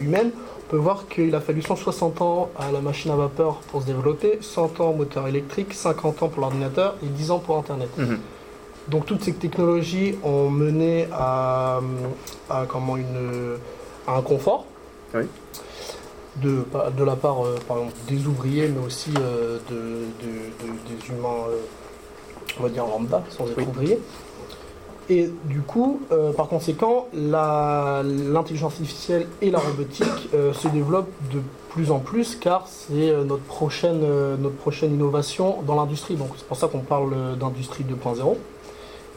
humaines, 0.00 0.32
on 0.66 0.70
peut 0.70 0.76
voir 0.76 1.06
qu'il 1.08 1.34
a 1.34 1.40
fallu 1.40 1.62
160 1.62 2.22
ans 2.22 2.50
à 2.58 2.70
la 2.72 2.80
machine 2.80 3.10
à 3.10 3.16
vapeur 3.16 3.56
pour 3.70 3.82
se 3.82 3.86
développer, 3.86 4.38
100 4.40 4.80
ans 4.80 4.90
au 4.90 4.94
moteur 4.94 5.28
électrique, 5.28 5.74
50 5.74 6.22
ans 6.22 6.28
pour 6.28 6.40
l'ordinateur 6.40 6.94
et 7.02 7.06
10 7.06 7.30
ans 7.30 7.38
pour 7.38 7.58
Internet. 7.58 7.88
Mhm. 7.98 8.18
Donc 8.88 9.06
toutes 9.06 9.22
ces 9.22 9.32
technologies 9.34 10.16
ont 10.24 10.48
mené 10.50 11.06
à, 11.12 11.80
à 12.50 12.64
comment 12.66 12.96
une, 12.96 13.56
à 14.06 14.16
un 14.16 14.22
confort. 14.22 14.64
Oui. 15.14 15.22
De, 16.36 16.64
de 16.96 17.04
la 17.04 17.14
part 17.14 17.44
euh, 17.46 17.56
par 17.68 17.78
exemple, 17.78 17.96
des 18.08 18.26
ouvriers, 18.26 18.66
mais 18.68 18.84
aussi 18.84 19.10
euh, 19.20 19.58
de, 19.70 19.74
de- 19.74 20.66
de- 20.66 20.78
des 20.88 21.08
humains, 21.08 21.44
euh, 21.50 21.56
on 22.58 22.62
va 22.64 22.68
dire 22.70 22.84
lambda, 22.86 23.22
sans 23.30 23.46
être 23.46 23.58
Oui. 23.58 23.64
ouvriers. 23.68 23.98
Et 25.10 25.30
du 25.44 25.60
coup, 25.60 26.00
euh, 26.12 26.32
par 26.32 26.48
conséquent, 26.48 27.08
l'intelligence 27.12 28.72
artificielle 28.72 29.26
et 29.42 29.50
la 29.50 29.58
robotique 29.58 30.06
euh, 30.32 30.52
se 30.54 30.66
développent 30.68 31.12
de 31.32 31.40
plus 31.68 31.90
en 31.90 31.98
plus 31.98 32.36
car 32.36 32.66
c'est 32.68 33.10
euh, 33.10 33.24
notre, 33.24 33.42
prochaine, 33.42 34.00
notre 34.38 34.54
prochaine 34.54 34.94
innovation 34.94 35.58
dans 35.66 35.74
l'industrie. 35.74 36.14
Donc 36.14 36.30
c'est 36.36 36.46
pour 36.46 36.56
ça 36.56 36.68
qu'on 36.68 36.78
parle 36.80 37.36
d'industrie 37.38 37.84
2.0. 37.84 38.36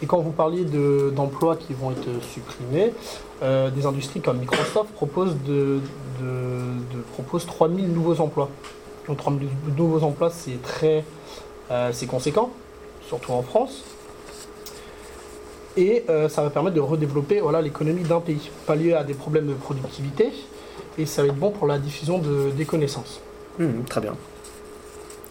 Et 0.01 0.06
quand 0.06 0.20
vous 0.20 0.32
parliez 0.32 0.65
de- 0.65 1.12
d'emplois 1.15 1.56
qui 1.56 1.74
vont 1.74 1.91
être 1.91 2.08
supprimés, 2.22 2.94
des 3.41 3.86
industries 3.86 4.20
comme 4.20 4.39
Microsoft 4.39 4.91
proposent, 4.94 5.36
de, 5.46 5.79
de, 6.22 7.01
proposent 7.13 7.46
3000 7.46 7.94
nouveaux 7.94 8.20
emplois. 8.20 8.50
Donc 9.08 9.17
3000 9.17 9.48
nouveaux 9.77 10.03
emplois, 10.03 10.29
c'est 10.32 10.62
très 10.62 11.03
c'est 11.91 12.08
conséquent, 12.08 12.50
surtout 13.08 13.32
en 13.32 13.41
France. 13.44 13.84
Et 15.77 16.03
euh, 16.10 16.27
ça 16.27 16.41
va 16.41 16.50
permettre 16.50 16.75
de 16.75 16.81
redévelopper 16.81 17.39
voilà, 17.39 17.62
l'économie 17.62 18.01
d'un 18.03 18.19
pays, 18.19 18.50
pallier 18.65 18.93
à 18.93 19.03
des 19.03 19.13
problèmes 19.13 19.46
de 19.48 19.53
productivité, 19.53 20.29
et 20.98 21.05
ça 21.05 21.22
va 21.22 21.27
être 21.27 21.36
bon 21.36 21.51
pour 21.51 21.67
la 21.67 21.77
diffusion 21.77 22.17
de- 22.17 22.50
des 22.55 22.65
connaissances. 22.65 23.22
Mhm, 23.60 23.84
Très 23.88 24.01
bien. 24.01 24.15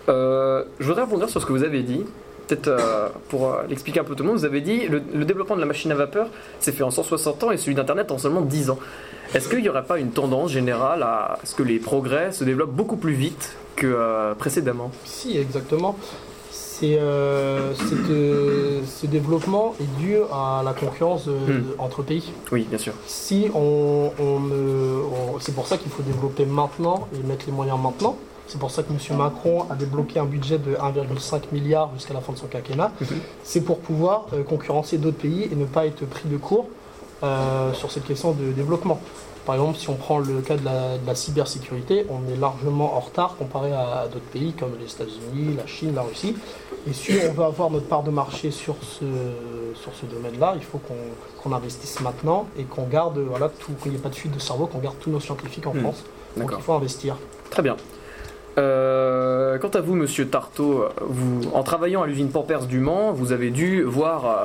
Euh, 0.08 0.64
je 0.78 0.86
voudrais 0.86 1.02
rebondir 1.02 1.28
sur 1.28 1.40
ce 1.40 1.46
que 1.46 1.52
vous 1.52 1.64
avez 1.64 1.82
dit. 1.82 2.04
Peut-être 2.46 2.68
euh, 2.68 3.08
pour 3.28 3.52
l'expliquer 3.68 3.98
un 3.98 4.04
peu 4.04 4.14
tout 4.14 4.22
le 4.22 4.28
monde, 4.28 4.38
vous 4.38 4.44
avez 4.44 4.60
dit 4.60 4.86
le, 4.86 5.02
le 5.12 5.24
développement 5.24 5.56
de 5.56 5.60
la 5.60 5.66
machine 5.66 5.90
à 5.90 5.96
vapeur 5.96 6.28
s'est 6.60 6.70
fait 6.70 6.84
en 6.84 6.92
160 6.92 7.42
ans 7.42 7.50
et 7.50 7.56
celui 7.56 7.74
d'Internet 7.74 8.12
en 8.12 8.18
seulement 8.18 8.40
10 8.42 8.70
ans. 8.70 8.78
Est-ce 9.34 9.48
qu'il 9.48 9.60
n'y 9.62 9.68
aurait 9.68 9.82
pas 9.84 9.98
une 9.98 10.10
tendance 10.12 10.52
générale 10.52 11.02
à 11.02 11.38
ce 11.42 11.56
que 11.56 11.64
les 11.64 11.80
progrès 11.80 12.30
se 12.30 12.44
développent 12.44 12.70
beaucoup 12.70 12.96
plus 12.96 13.14
vite 13.14 13.56
que 13.74 14.32
précédemment? 14.34 14.92
Si, 15.04 15.36
exactement. 15.36 15.96
C'est, 16.78 16.98
euh, 17.00 17.72
euh, 18.10 18.80
ce 18.86 19.06
développement 19.06 19.74
est 19.80 19.98
dû 19.98 20.16
à 20.30 20.60
la 20.62 20.74
concurrence 20.74 21.24
euh, 21.26 21.32
Hmm. 21.60 21.62
entre 21.78 22.02
pays. 22.02 22.32
Oui, 22.52 22.66
bien 22.68 22.76
sûr. 22.76 22.92
Si 23.06 23.48
on, 23.54 24.10
on 24.18 24.40
ne- 24.40 25.00
on- 25.34 25.40
c'est 25.40 25.54
pour 25.54 25.66
ça 25.66 25.78
qu'il 25.78 25.90
faut 25.90 26.02
développer 26.02 26.44
maintenant 26.44 27.08
et 27.14 27.26
mettre 27.26 27.46
les 27.46 27.52
moyens 27.52 27.78
maintenant. 27.82 28.16
C'est 28.46 28.60
pour 28.60 28.70
ça 28.70 28.82
que 28.82 28.90
M. 28.92 28.98
Macron 29.16 29.64
a 29.70 29.74
débloqué 29.74 30.18
un 30.18 30.26
budget 30.26 30.58
de 30.58 30.74
1,5 30.76 31.50
milliard 31.50 31.90
jusqu'à 31.94 32.12
la 32.12 32.20
fin 32.20 32.34
de 32.34 32.38
son 32.38 32.46
quinquennat. 32.46 32.92
Mhm. 33.00 33.06
C'est 33.42 33.62
pour 33.62 33.78
pouvoir 33.78 34.26
euh, 34.34 34.42
concurrencer 34.42 34.98
d'autres 34.98 35.16
pays 35.16 35.48
et 35.50 35.56
ne 35.56 35.64
pas 35.64 35.86
être 35.86 36.04
pris 36.06 36.28
de 36.28 36.36
court 36.36 36.66
sur 37.72 37.90
cette 37.90 38.04
question 38.04 38.32
de 38.32 38.52
développement. 38.52 39.00
Par 39.46 39.54
exemple, 39.54 39.78
si 39.78 39.88
on 39.88 39.94
prend 39.94 40.18
le 40.18 40.40
cas 40.40 40.56
de 40.56 40.64
la, 40.64 40.98
de 40.98 41.06
la 41.06 41.14
cybersécurité, 41.14 42.04
on 42.10 42.30
est 42.32 42.36
largement 42.36 42.96
en 42.96 43.00
retard 43.00 43.36
comparé 43.38 43.72
à, 43.72 44.00
à 44.00 44.08
d'autres 44.08 44.24
pays 44.32 44.52
comme 44.52 44.72
les 44.80 44.90
États-Unis, 44.92 45.54
la 45.56 45.66
Chine, 45.66 45.94
la 45.94 46.02
Russie. 46.02 46.36
Et 46.88 46.92
si 46.92 47.12
on 47.28 47.32
veut 47.32 47.44
avoir 47.44 47.70
notre 47.70 47.86
part 47.86 48.02
de 48.02 48.10
marché 48.10 48.50
sur 48.50 48.74
ce, 48.82 49.04
sur 49.80 49.92
ce 49.94 50.04
domaine-là, 50.06 50.54
il 50.56 50.62
faut 50.62 50.78
qu'on 50.78 51.52
investisse 51.52 52.00
maintenant 52.00 52.46
et 52.58 52.64
qu'on 52.64 52.84
garde, 52.88 53.18
voilà, 53.18 53.48
tout, 53.48 53.72
qu'il 53.82 53.92
n'y 53.92 53.98
ait 53.98 54.00
pas 54.00 54.08
de 54.08 54.14
fuite 54.16 54.32
de 54.34 54.40
cerveau, 54.40 54.66
qu'on 54.66 54.78
garde 54.78 54.96
tous 55.00 55.10
nos 55.10 55.20
scientifiques 55.20 55.66
en 55.66 55.74
Mhm. 55.74 55.80
France. 55.82 56.04
Donc 56.36 56.50
il 56.56 56.62
faut 56.62 56.72
investir. 56.74 57.16
Très 57.50 57.62
bien. 57.62 57.76
Euh, 58.58 59.58
quant 59.58 59.68
à 59.68 59.80
vous, 59.80 59.94
monsieur 59.94 60.26
Tartot, 60.28 60.84
vous, 61.02 61.42
en 61.54 61.62
travaillant 61.62 62.02
à 62.02 62.06
l'usine 62.06 62.30
Pampers 62.30 62.66
du 62.66 62.80
Mans, 62.80 63.12
vous 63.12 63.32
avez 63.32 63.50
dû 63.50 63.82
voir 63.82 64.24
euh, 64.24 64.44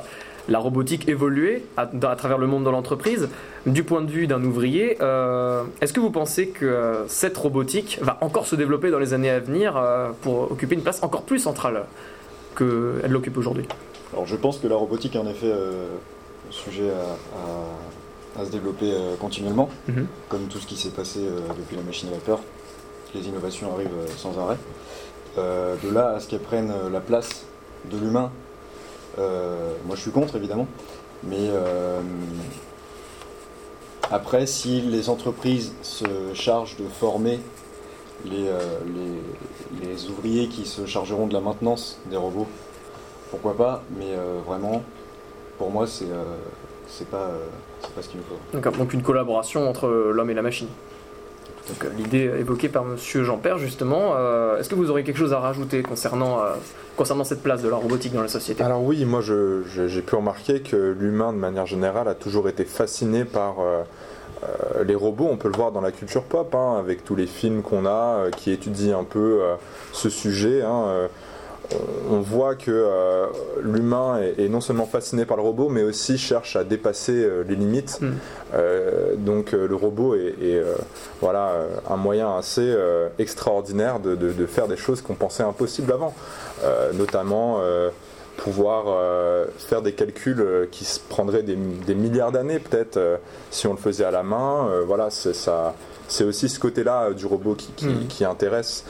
la 0.49 0.59
robotique 0.59 1.07
évoluer 1.07 1.63
à, 1.77 1.89
à 2.03 2.15
travers 2.15 2.37
le 2.37 2.47
monde 2.47 2.63
de 2.65 2.69
l'entreprise. 2.69 3.29
Du 3.65 3.83
point 3.83 4.01
de 4.01 4.09
vue 4.09 4.25
d'un 4.27 4.43
ouvrier, 4.43 4.97
euh, 5.01 5.63
est-ce 5.81 5.93
que 5.93 5.99
vous 5.99 6.09
pensez 6.11 6.47
que 6.47 7.03
cette 7.07 7.37
robotique 7.37 7.99
va 8.01 8.17
encore 8.21 8.47
se 8.47 8.55
développer 8.55 8.89
dans 8.91 8.99
les 8.99 9.13
années 9.13 9.29
à 9.29 9.39
venir 9.39 9.77
euh, 9.77 10.09
pour 10.21 10.51
occuper 10.51 10.75
une 10.75 10.81
place 10.81 11.03
encore 11.03 11.21
plus 11.23 11.39
centrale 11.39 11.83
qu'elle 12.57 13.09
l'occupe 13.11 13.37
aujourd'hui? 13.37 13.65
Alors 14.13 14.25
je 14.25 14.35
pense 14.35 14.57
que 14.57 14.67
la 14.67 14.75
robotique 14.75 15.15
est 15.15 15.19
en 15.19 15.27
effet 15.27 15.45
euh, 15.51 15.85
sujet 16.49 16.89
à, 16.89 18.39
à- 18.39 18.41
à 18.41 18.45
se 18.45 18.51
développer 18.51 18.91
euh, 18.93 19.15
continuellement, 19.19 19.69
Mhm. 19.89 20.07
comme 20.29 20.47
tout 20.47 20.57
ce 20.59 20.65
qui 20.65 20.75
s'est 20.77 20.89
passé 20.89 21.19
depuis 21.57 21.75
la 21.75 21.83
machine 21.83 22.07
à 22.09 22.13
vapeur. 22.13 22.39
Les 23.13 23.27
innovations 23.27 23.73
arrivent 23.73 23.89
sans 24.17 24.37
arrêt. 24.39 24.57
De 25.37 25.89
là 25.93 26.13
à 26.15 26.19
ce 26.19 26.27
qu'elles 26.29 26.39
prennent 26.39 26.73
la 26.91 26.99
place 27.01 27.45
de 27.91 27.97
l'humain, 27.97 28.31
moi 29.17 29.95
je 29.95 30.01
suis 30.01 30.11
contre 30.11 30.35
évidemment, 30.35 30.67
mais 31.23 31.37
euh, 31.49 32.01
après 34.11 34.45
si 34.45 34.81
les 34.81 35.09
entreprises 35.09 35.73
se 35.81 36.05
chargent 36.33 36.75
de 36.77 36.87
former 36.87 37.39
les, 38.25 38.47
euh, 38.47 38.59
les- 39.81 40.07
ouvriers 40.09 40.47
qui 40.47 40.65
se 40.65 40.85
chargeront 40.85 41.27
de 41.27 41.33
la 41.33 41.39
maintenance 41.41 41.99
des 42.07 42.17
robots, 42.17 42.47
pourquoi 43.29 43.55
pas, 43.55 43.83
mais 43.97 44.09
euh, 44.09 44.39
vraiment, 44.45 44.83
pour 45.57 45.71
moi, 45.71 45.87
c'est 45.87 46.05
euh, 46.05 46.23
c'est 46.87 47.07
pas, 47.07 47.17
euh, 47.29 47.45
pas 47.95 48.01
ce 48.01 48.09
qu'il 48.09 48.19
nous 48.19 48.25
faut. 48.25 48.69
Donc 48.77 48.93
une 48.93 49.01
collaboration 49.03 49.67
entre 49.69 49.87
l'homme 49.87 50.29
et 50.29 50.33
la 50.33 50.41
machine. 50.41 50.67
Euh, 51.69 51.89
L'idée 51.97 52.31
évoquée 52.39 52.69
par 52.69 52.83
Monsieur 52.85 53.23
Jean-Père, 53.23 53.57
justement, 53.57 54.13
euh, 54.15 54.57
est-ce 54.57 54.69
que 54.69 54.75
vous 54.75 54.89
aurez 54.89 55.03
quelque 55.03 55.17
chose 55.17 55.33
à 55.33 55.39
rajouter 55.39 55.81
concernant, 55.83 56.41
euh, 56.41 56.53
concernant 56.97 57.23
cette 57.23 57.43
place 57.43 57.61
de 57.61 57.69
la 57.69 57.75
robotique 57.75 58.13
dans 58.13 58.21
la 58.21 58.27
société? 58.27 58.63
Alors 58.63 58.83
oui, 58.83 59.05
moi 59.05 59.21
j'ai 59.21 60.01
pu 60.01 60.15
remarquer 60.15 60.61
que 60.61 60.95
l'humain 60.97 61.33
de 61.33 61.37
manière 61.37 61.65
générale 61.65 62.07
a 62.07 62.15
toujours 62.15 62.49
été 62.49 62.65
fasciné 62.65 63.25
par 63.25 63.55
les 64.83 64.95
robots. 64.95 65.27
On 65.31 65.37
peut 65.37 65.49
le 65.49 65.55
voir 65.55 65.71
dans 65.71 65.81
la 65.81 65.91
culture 65.91 66.23
pop, 66.23 66.55
hein, 66.55 66.77
avec 66.79 67.03
tous 67.03 67.15
les 67.15 67.27
films 67.27 67.61
qu'on 67.61 67.85
a 67.85 68.31
qui 68.35 68.51
étudient 68.51 68.99
un 68.99 69.03
peu 69.03 69.41
ce 69.93 70.09
sujet. 70.09 70.61
hein, 70.63 71.07
on- 72.09 72.19
voit 72.21 72.55
que 72.55 72.71
euh, 72.71 73.25
l'humain 73.61 74.19
est, 74.21 74.43
est 74.45 74.49
non 74.49 74.61
seulement 74.61 74.85
fasciné 74.85 75.25
par 75.25 75.37
le 75.37 75.43
robot, 75.43 75.69
mais 75.69 75.83
aussi 75.83 76.17
cherche 76.17 76.55
à 76.55 76.63
dépasser 76.63 77.13
euh, 77.23 77.43
les 77.47 77.55
limites. 77.55 77.99
Mm. 78.01 78.11
Euh, 78.53 79.15
donc 79.17 79.51
le 79.53 79.75
robot 79.75 80.15
est, 80.15 80.35
est, 80.41 80.61
voilà, 81.21 81.53
un 81.89 81.95
moyen 81.97 82.37
assez 82.37 82.75
extraordinaire 83.19 83.99
de, 83.99 84.15
de- 84.15 84.31
de 84.33 84.45
faire 84.45 84.67
des 84.67 84.77
choses 84.77 85.01
qu'on 85.01 85.15
pensait 85.15 85.43
impossibles 85.43 85.91
avant. 85.91 86.13
Notamment 86.93 87.59
pouvoir 88.37 88.85
euh, 88.87 89.45
faire 89.57 89.81
des 89.81 89.91
calculs 89.93 90.41
euh, 90.41 90.65
qui 90.71 90.83
se 90.85 90.99
prendraient 90.99 91.43
des, 91.43 91.55
des 91.55 91.93
milliards 91.95 92.31
d'années 92.31 92.59
peut-être 92.59 92.97
euh, 92.97 93.17
si 93.51 93.67
on 93.67 93.71
le 93.73 93.77
faisait 93.77 94.05
à 94.05 94.11
la 94.11 94.23
main. 94.23 94.67
Voilà, 94.87 95.09
c'est 95.11 96.23
aussi 96.23 96.49
ce 96.49 96.59
côté-là 96.59 97.11
du 97.11 97.25
robot 97.25 97.55
qui, 97.55 97.71
qui- 97.73 98.07
qui 98.07 98.25
intéresse. 98.25 98.83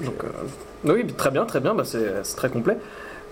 Donc, 0.00 0.24
euh, 0.24 0.92
oui, 0.92 1.06
très 1.06 1.30
bien, 1.30 1.44
très 1.44 1.60
bien, 1.60 1.74
bah, 1.74 1.84
c'est 1.84 2.22
très 2.36 2.48
complet. 2.48 2.76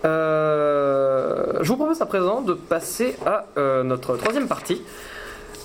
Euh, 0.04 1.58
je 1.60 1.68
vous 1.68 1.76
propose 1.76 2.00
à 2.02 2.06
présent 2.06 2.40
de 2.40 2.54
passer 2.54 3.16
à 3.24 3.46
euh, 3.56 3.82
notre 3.82 4.16
troisième 4.16 4.48
partie, 4.48 4.82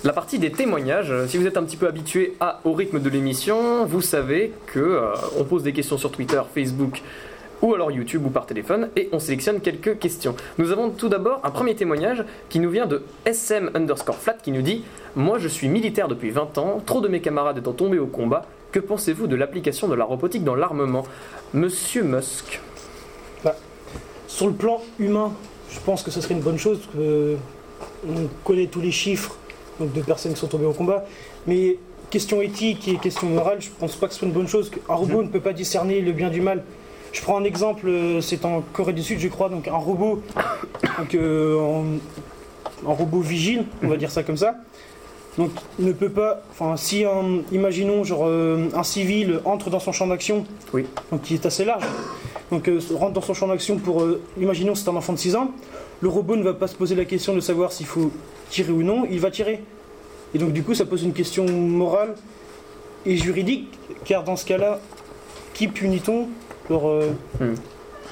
la 0.04 0.12
partie 0.12 0.38
des 0.38 0.52
témoignages. 0.52 1.12
Si 1.26 1.36
vous 1.38 1.46
êtes 1.46 1.56
un 1.56 1.64
petit 1.64 1.76
peu 1.76 1.88
habitué 1.88 2.36
au 2.64 2.72
rythme 2.72 3.00
de 3.00 3.08
l'émission, 3.08 3.84
vous 3.84 4.00
savez 4.00 4.52
que 4.66 5.02
on 5.36 5.44
pose 5.44 5.64
des 5.64 5.72
questions 5.72 5.98
sur 5.98 6.12
Twitter, 6.12 6.40
Facebook 6.54 7.02
ou 7.62 7.74
alors 7.74 7.90
YouTube 7.90 8.24
ou 8.26 8.30
par 8.30 8.46
téléphone 8.46 8.88
et 8.96 9.08
on 9.12 9.18
sélectionne 9.18 9.60
quelques 9.60 9.98
questions. 9.98 10.36
Nous 10.58 10.70
avons 10.70 10.90
tout 10.90 11.08
d'abord 11.08 11.40
un 11.42 11.50
premier 11.50 11.74
témoignage 11.74 12.24
qui 12.48 12.60
nous 12.60 12.70
vient 12.70 12.86
de 12.86 13.02
SM 13.24 13.72
underscore 13.74 14.16
flat 14.16 14.36
qui 14.40 14.52
nous 14.52 14.62
dit 14.62 14.84
Moi 15.16 15.38
je 15.38 15.48
suis 15.48 15.68
militaire 15.68 16.06
depuis 16.06 16.30
20 16.30 16.58
ans, 16.58 16.80
trop 16.84 17.00
de 17.00 17.08
mes 17.08 17.20
camarades 17.20 17.58
étant 17.58 17.72
tombés 17.72 17.98
au 17.98 18.06
combat, 18.06 18.44
que 18.72 18.80
pensez-vous 18.80 19.26
de 19.26 19.36
l'application 19.36 19.88
de 19.88 19.94
la 19.94 20.04
robotique 20.04 20.44
dans 20.44 20.54
l'armement 20.54 21.04
Monsieur 21.54 22.02
Musk? 22.02 22.60
Sur 24.26 24.46
le 24.46 24.52
plan 24.52 24.80
humain, 24.98 25.32
je 25.70 25.80
pense 25.80 26.02
que 26.02 26.10
ce 26.10 26.20
serait 26.20 26.34
une 26.34 26.42
bonne 26.42 26.58
chose. 26.58 26.80
Que 26.92 27.36
on 28.06 28.28
connaît 28.44 28.66
tous 28.66 28.80
les 28.80 28.90
chiffres 28.90 29.36
de 29.80 30.00
personnes 30.02 30.32
qui 30.34 30.40
sont 30.40 30.46
tombées 30.46 30.66
au 30.66 30.72
combat. 30.72 31.04
Mais 31.46 31.78
question 32.10 32.42
éthique 32.42 32.88
et 32.88 32.96
question 32.96 33.28
morale, 33.28 33.58
je 33.60 33.68
pense 33.78 33.96
pas 33.96 34.06
que 34.06 34.12
ce 34.12 34.20
soit 34.20 34.28
une 34.28 34.34
bonne 34.34 34.48
chose. 34.48 34.70
Un 34.88 34.94
robot 34.94 35.22
ne 35.22 35.28
peut 35.28 35.40
pas 35.40 35.52
discerner 35.52 36.00
le 36.00 36.12
bien 36.12 36.30
du 36.30 36.40
mal. 36.40 36.64
Je 37.12 37.22
prends 37.22 37.38
un 37.38 37.44
exemple, 37.44 37.88
euh, 37.88 38.20
c'est 38.20 38.44
en 38.44 38.60
Corée 38.60 38.92
du 38.92 39.02
Sud, 39.02 39.18
je 39.18 39.28
crois, 39.28 39.48
donc 39.48 39.66
un 39.66 39.76
robot, 39.76 40.22
donc, 40.98 41.14
euh, 41.14 41.82
un 42.86 42.92
robot 42.92 43.20
vigile, 43.20 43.64
on 43.82 43.88
va 43.88 43.96
dire 43.96 44.10
ça 44.10 44.22
comme 44.22 44.36
ça. 44.36 44.56
Donc 45.38 45.52
il 45.78 45.84
ne 45.86 45.92
peut 45.92 46.08
pas, 46.10 46.42
enfin 46.50 46.76
si 46.76 47.04
un- 47.04 47.42
imaginons 47.52 48.02
genre 48.02 48.24
euh, 48.26 48.68
un 48.74 48.82
civil 48.82 49.40
entre 49.44 49.70
dans 49.70 49.78
son 49.78 49.92
champ 49.92 50.08
d'action, 50.08 50.44
Oui. 50.74 50.84
donc 51.12 51.22
qui 51.22 51.34
est 51.34 51.46
assez 51.46 51.64
large, 51.64 51.84
donc 52.50 52.68
euh, 52.68 52.80
rentre 52.94 53.12
dans 53.12 53.20
son 53.20 53.34
champ 53.34 53.46
d'action 53.46 53.78
pour, 53.78 54.02
euh, 54.02 54.20
imaginons 54.40 54.74
c'est 54.74 54.88
un 54.90 54.96
enfant 54.96 55.12
de 55.12 55.18
6 55.18 55.36
ans, 55.36 55.52
le 56.00 56.08
robot 56.08 56.34
ne 56.34 56.42
va 56.42 56.54
pas 56.54 56.66
se 56.66 56.74
poser 56.74 56.96
la 56.96 57.04
question 57.04 57.34
de 57.36 57.40
savoir 57.40 57.70
s'il 57.70 57.86
faut 57.86 58.10
tirer 58.50 58.72
ou 58.72 58.82
non, 58.82 59.06
il 59.08 59.20
va 59.20 59.30
tirer. 59.30 59.62
Et 60.34 60.38
donc 60.38 60.52
du 60.52 60.64
coup 60.64 60.74
ça 60.74 60.84
pose 60.84 61.04
une 61.04 61.12
question 61.12 61.44
morale 61.48 62.16
et 63.06 63.16
juridique, 63.16 63.68
car 64.04 64.24
dans 64.24 64.34
ce 64.36 64.44
cas-là, 64.44 64.80
qui 65.54 65.68
punit-on 65.68 66.26
pour, 66.66 66.88
euh, 66.88 67.12
Hmm. 67.38 67.54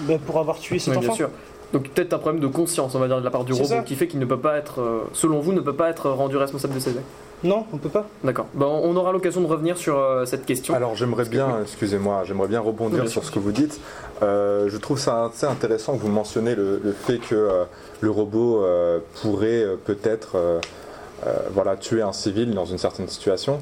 ben, 0.01 0.19
pour 0.21 0.39
avoir 0.39 0.61
tué 0.61 0.79
cet 0.79 0.93
Oui, 0.93 0.99
enfant? 0.99 1.07
bien 1.09 1.17
sûr. 1.17 1.31
Donc 1.77 1.91
peut-être 1.91 2.15
un 2.15 2.19
problème 2.19 2.41
de 2.41 2.47
conscience, 2.47 2.95
on 2.95 2.99
va 2.99 3.07
dire, 3.07 3.19
de 3.19 3.25
la 3.25 3.31
part 3.31 3.45
du 3.45 3.53
robot, 3.53 3.67
ça. 3.67 3.83
qui 3.83 3.97
fait 3.97 4.07
qu'il 4.07 4.19
ne 4.19 4.25
peut 4.25 4.39
pas 4.39 4.57
être, 4.57 4.81
euh, 4.81 5.01
selon 5.13 5.41
vous, 5.41 5.53
ne 5.53 5.61
peut 5.61 5.75
pas 5.75 5.91
être 5.91 6.09
rendu 6.09 6.37
responsable 6.39 6.73
de 6.75 6.81
ses 6.81 6.91
actes. 6.91 7.01
Non, 7.45 7.67
on 7.71 7.77
peut 7.77 7.91
pas. 7.91 8.07
D'accord. 8.25 8.47
Ben, 8.55 8.65
on 8.65 8.97
aura 8.97 9.13
l'occasion 9.13 9.43
de 9.43 9.47
revenir 9.47 9.77
sur 9.77 9.99
euh, 9.99 10.25
cette 10.25 10.47
question. 10.47 10.73
Alors 10.75 10.95
j'aimerais 10.97 11.27
bien, 11.27 11.61
excusez-moi, 11.61 12.23
j'aimerais 12.25 12.49
bien 12.49 12.61
rebondir 12.61 13.03
Oui, 13.03 13.11
sur 13.11 13.25
ce 13.25 13.31
que 13.31 13.39
vous 13.39 13.53
dites. 13.53 13.79
Euh, 14.23 14.71
je 14.71 14.77
trouve 14.79 14.99
ça 14.99 15.27
assez 15.27 15.45
intéressant 15.45 15.99
que 15.99 16.01
vous 16.03 16.09
mentionnez 16.09 16.55
le, 16.55 16.81
le 16.83 16.93
fait 16.93 17.19
que 17.19 17.35
euh, 17.35 17.65
le 18.01 18.11
robot 18.11 18.63
euh, 18.65 19.01
pourrait 19.21 19.67
peut-être 19.85 20.37
euh, 20.37 20.61
euh, 21.27 21.35
voilà, 21.53 21.77
tuer 21.77 22.01
un 22.03 22.13
civil 22.13 22.55
dans 22.55 22.65
une 22.65 22.79
certaine 22.79 23.09
situation. 23.09 23.61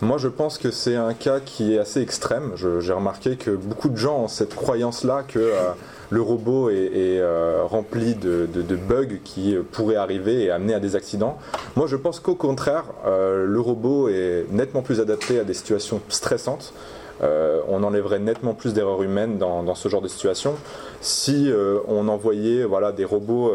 Moi 0.00 0.18
je 0.18 0.28
pense 0.28 0.58
que 0.58 0.70
c'est 0.70 0.96
un 0.96 1.14
cas 1.14 1.38
qui 1.40 1.74
est 1.74 1.78
assez 1.78 2.00
extrême. 2.00 2.52
J'ai 2.56 2.92
remarqué 2.92 3.36
que 3.36 3.52
beaucoup 3.52 3.88
de 3.88 3.96
gens 3.96 4.22
ont 4.22 4.28
cette 4.28 4.54
croyance-là 4.54 5.22
que 5.26 5.38
euh, 5.38 5.70
le 6.10 6.20
robot 6.20 6.68
est, 6.68 6.90
euh, 6.94 7.62
rempli 7.64 8.14
de, 8.14 8.46
bugs 8.76 9.20
qui 9.22 9.54
euh, 9.54 9.62
pourraient 9.62 9.96
arriver 9.96 10.44
et 10.44 10.50
amener 10.50 10.74
à 10.74 10.80
des 10.80 10.96
accidents. 10.96 11.38
Moi, 11.76 11.86
je 11.86 11.94
pense 11.96 12.18
qu'au 12.18 12.34
contraire, 12.34 12.84
le 13.06 13.60
robot 13.60 14.08
est 14.08 14.46
nettement 14.50 14.82
plus 14.82 15.00
adapté 15.00 15.38
à 15.38 15.44
des 15.44 15.54
situations 15.54 16.00
stressantes. 16.08 16.74
On 17.22 17.82
enlèverait 17.82 18.18
nettement 18.18 18.54
plus 18.54 18.74
d'erreurs 18.74 19.02
humaines 19.02 19.38
dans, 19.38 19.74
ce 19.74 19.88
genre 19.88 20.02
de 20.02 20.08
situation. 20.08 20.54
Si 21.00 21.50
on 21.88 22.08
envoyait 22.08 22.64
voilà, 22.64 22.92
des 22.92 23.04
robots 23.04 23.52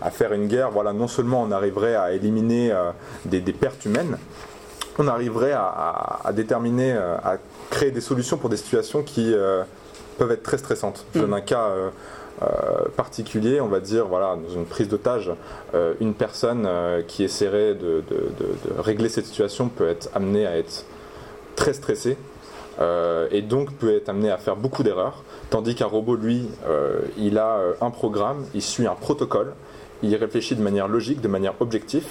à 0.00 0.10
faire 0.10 0.32
une 0.32 0.46
guerre, 0.46 0.70
voilà, 0.70 0.92
non 0.92 1.08
seulement 1.08 1.42
on 1.42 1.50
arriverait 1.50 1.94
à 1.94 2.12
éliminer 2.12 2.72
des 3.26 3.40
pertes 3.52 3.84
humaines, 3.84 4.16
on 4.98 5.08
arriverait 5.08 5.52
à, 5.52 5.64
à- 5.64 6.28
à 6.28 6.32
déterminer, 6.32 6.92
euh, 6.92 7.16
à 7.24 7.36
créer 7.70 7.90
des 7.90 8.00
solutions 8.00 8.36
pour 8.36 8.50
des 8.50 8.56
situations 8.56 9.02
qui 9.02 9.32
euh, 9.34 9.62
peuvent 10.18 10.30
être 10.32 10.42
très 10.42 10.58
stressantes. 10.58 11.04
Je 11.14 11.20
donne 11.20 11.34
un 11.34 11.40
cas 11.40 11.68
euh, 11.68 11.88
euh, 12.42 12.46
particulier, 12.96 13.60
on 13.60 13.68
va 13.68 13.80
dire, 13.80 14.06
voilà, 14.06 14.36
dans 14.36 14.52
une 14.54 14.64
prise 14.66 14.88
d'otage, 14.88 15.30
une 16.00 16.14
personne 16.14 16.68
qui 17.06 17.22
essaierait 17.24 17.74
de, 17.74 18.02
de- 18.10 18.30
de- 18.38 18.74
de 18.74 18.80
régler 18.80 19.08
cette 19.08 19.26
situation 19.26 19.68
peut 19.68 19.88
être 19.88 20.08
amenée 20.14 20.46
à 20.46 20.56
être 20.56 20.84
très 21.56 21.72
stressée 21.74 22.16
et 23.30 23.42
donc 23.42 23.70
peut 23.74 23.94
être 23.94 24.08
amené 24.08 24.30
à 24.30 24.38
faire 24.38 24.56
beaucoup 24.56 24.82
d'erreurs, 24.82 25.22
tandis 25.50 25.74
qu'un 25.76 25.86
robot, 25.86 26.16
lui, 26.16 26.48
il 27.16 27.38
a 27.38 27.58
un 27.80 27.90
programme, 27.90 28.44
il 28.54 28.62
suit 28.62 28.86
un 28.86 28.94
protocole, 28.96 29.52
il 30.02 30.16
réfléchit 30.16 30.56
de 30.56 30.62
manière 30.62 30.88
logique, 30.88 31.20
de 31.20 31.28
manière 31.28 31.54
objective. 31.60 32.06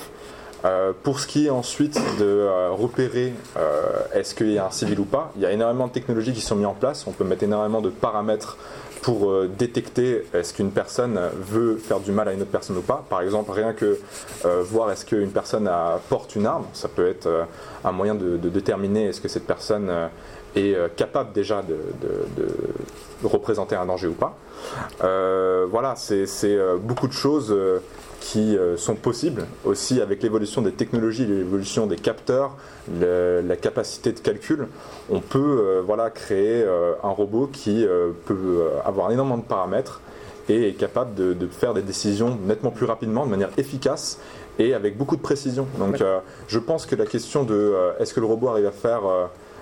Euh, 0.64 0.94
pour 1.04 1.20
ce 1.20 1.26
qui 1.26 1.48
est 1.48 1.50
ensuite 1.50 2.00
de 2.20 2.26
euh, 2.26 2.70
repérer 2.70 3.34
euh, 3.58 3.82
est-ce 4.14 4.36
qu'il 4.36 4.52
y 4.52 4.60
a 4.60 4.68
un 4.68 4.72
civil 4.72 5.00
ou 5.00 5.06
pas, 5.06 5.32
il 5.36 5.42
y 5.42 5.46
a 5.46 5.52
énormément 5.52 5.88
de 5.88 5.92
technologies 5.92 6.34
qui 6.34 6.42
sont 6.42 6.56
mises 6.56 6.68
en 6.68 6.74
place. 6.74 7.06
On 7.08 7.12
peut 7.12 7.24
mettre 7.24 7.44
énormément 7.44 7.82
de 7.82 7.90
paramètres 7.90 8.58
pour 9.02 9.34
détecter 9.48 10.28
est-ce 10.32 10.54
qu'une 10.54 10.70
personne 10.70 11.20
veut 11.50 11.78
faire 11.78 12.00
du 12.00 12.12
mal 12.12 12.28
à 12.28 12.34
une 12.34 12.44
autre 12.44 12.52
personne 12.52 12.78
ou 12.78 12.82
pas. 12.82 13.04
Par 13.10 13.24
exemple, 13.24 13.50
rien 13.50 13.74
que 13.74 14.00
voir 14.44 14.92
est-ce 14.92 15.06
qu'une 15.06 15.32
personne 15.32 15.68
porte 16.08 16.36
une 16.36 16.46
arme, 16.46 16.66
ça 16.74 16.88
peut 16.88 17.08
être 17.08 17.48
un 17.84 17.92
moyen 17.92 18.14
de, 18.14 18.38
déterminer 18.38 19.08
est-ce 19.08 19.20
que 19.20 19.28
cette 19.28 19.48
personne 19.48 19.92
est 20.56 20.76
capable 20.98 21.34
déjà 21.34 21.64
de 21.64 23.28
représenter 23.28 23.76
un 23.76 23.88
danger 23.88 24.06
ou 24.06 24.14
pas. 24.14 24.38
Euh, 25.04 25.66
voilà, 25.70 25.96
c'est 25.96 26.26
euh, 26.44 26.78
beaucoup 26.78 27.08
de 27.08 27.14
choses 27.14 27.52
euh, 27.52 27.80
qui 28.20 28.56
sont 28.78 28.94
possibles 28.94 29.46
aussi 29.66 30.00
avec 30.00 30.22
l'évolution 30.22 30.62
des 30.62 30.72
technologies, 30.72 31.26
l'évolution 31.26 31.88
des 31.88 31.96
capteurs, 31.96 32.56
le- 33.00 33.42
la 33.42 33.56
capacité 33.56 34.12
de 34.12 34.20
calcul. 34.20 34.68
On 35.10 35.22
peut 35.22 35.40
euh, 35.40 35.82
voilà, 35.84 36.12
créer 36.12 36.62
euh, 36.64 36.94
un 37.04 37.10
robot 37.10 37.50
qui 37.52 37.84
euh, 37.84 38.12
peut 38.28 38.62
avoir 38.86 39.12
énormément 39.12 39.40
de 39.40 39.44
paramètres 39.44 40.02
et 40.50 40.68
est 40.70 40.74
capable 40.74 41.16
de, 41.16 41.34
de 41.34 41.48
faire 41.48 41.74
des 41.74 41.82
décisions 41.82 42.38
nettement 42.46 42.70
plus 42.70 42.86
rapidement, 42.86 43.26
de 43.26 43.32
manière 43.32 43.50
efficace 43.58 44.20
et 44.60 44.76
avec 44.76 44.98
beaucoup 44.98 45.16
de 45.16 45.22
précision. 45.22 45.66
Donc 45.80 46.04
je 46.48 46.60
pense 46.60 46.86
que 46.86 46.96
la 46.96 47.06
question 47.06 47.44
de 47.44 47.74
est-ce 48.00 48.14
que 48.14 48.20
le 48.20 48.26
robot 48.28 48.50
arrive 48.50 48.68
à 48.68 48.72
faire 48.72 49.02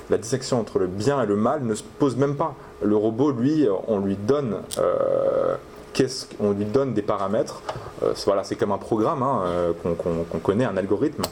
la 0.10 0.18
dissection 0.18 0.60
entre 0.60 0.80
le 0.80 0.88
bien 0.88 1.22
et 1.22 1.26
le 1.26 1.36
mal 1.36 1.64
ne 1.64 1.76
se 1.76 1.84
pose 2.00 2.16
même 2.16 2.36
pas. 2.36 2.54
Le 2.82 2.96
robot, 2.96 3.32
lui, 3.32 3.68
on 3.88 4.00
lui 4.00 4.16
donne, 4.16 4.58
euh, 4.78 5.56
qu'est-ce 5.94 6.26
qu'on 6.38 6.52
lui 6.52 6.66
donne 6.66 6.94
des 6.94 7.02
paramètres. 7.02 7.62
Euh, 8.04 8.14
c'est- 8.16 8.26
voilà, 8.26 8.44
c'est 8.44 8.56
comme 8.56 8.72
un 8.72 8.78
programme 8.78 9.22
hein, 9.24 9.42
euh, 9.46 9.74
qu'on 10.32 10.40
connaît, 10.40 10.66
un 10.66 10.78
algorithme. 10.78 11.24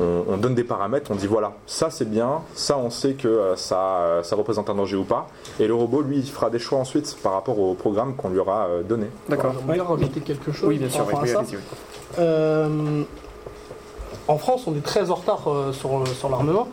On, 0.00 0.24
on 0.26 0.36
donne 0.38 0.54
des 0.54 0.64
paramètres, 0.64 1.10
on 1.10 1.16
dit 1.16 1.26
voilà, 1.26 1.52
ça 1.66 1.90
c'est 1.90 2.08
bien, 2.08 2.40
ça 2.54 2.78
on 2.78 2.88
sait 2.88 3.12
que 3.12 3.28
euh, 3.28 3.56
ça, 3.56 3.96
euh, 3.98 4.22
ça 4.22 4.36
représente 4.36 4.70
un 4.70 4.74
danger 4.74 4.96
ou 4.96 5.04
pas. 5.04 5.26
Et 5.60 5.66
le 5.66 5.74
robot, 5.74 6.00
lui, 6.00 6.16
il 6.18 6.26
fera 6.30 6.48
des 6.48 6.58
choix 6.58 6.78
ensuite 6.78 7.14
par 7.22 7.32
rapport 7.34 7.58
au 7.58 7.74
programme 7.74 8.14
qu'on 8.16 8.30
lui 8.30 8.38
aura 8.38 8.66
euh, 8.68 8.82
donné. 8.82 9.08
D'accord. 9.28 9.52
J'aimerais 9.58 9.74
bien 9.74 9.84
rajouter 9.84 10.20
quelque 10.20 10.50
chose 10.50 10.66
Oui, 10.70 10.78
bien 10.78 10.88
sûr. 10.88 11.06
oui, 11.06 11.14
oui, 11.22 11.30
oui. 11.52 11.58
Euh, 12.18 13.02
en 14.28 14.38
France, 14.38 14.62
on 14.66 14.74
est 14.74 14.82
très 14.84 15.10
en 15.10 15.14
retard 15.16 15.42
euh, 15.48 15.72
sur, 15.72 16.06
sur 16.16 16.30
l'armement 16.30 16.68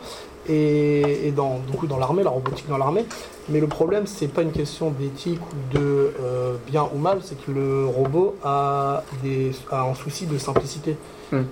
et, 0.50 1.28
et 1.28 1.32
dans, 1.32 1.58
du 1.70 1.76
coup, 1.76 1.86
dans 1.86 1.98
l'armée, 1.98 2.22
la 2.22 2.30
robotique 2.30 2.68
dans 2.68 2.78
l'armée. 2.78 3.04
Mais 3.48 3.60
le 3.60 3.66
problème, 3.66 4.06
c'est 4.06 4.28
pas 4.28 4.42
une 4.42 4.52
question 4.52 4.90
d'éthique 4.90 5.40
ou 5.40 5.74
de 5.78 6.12
euh, 6.20 6.56
bien 6.66 6.88
ou 6.94 6.98
mal, 6.98 7.18
c'est 7.22 7.36
que 7.44 7.50
le 7.52 7.86
robot 7.86 8.36
a, 8.44 9.02
des, 9.22 9.52
a 9.70 9.82
un 9.82 9.94
souci 9.94 10.26
de 10.26 10.36
simplicité. 10.38 10.96
Hmm. 11.32 11.42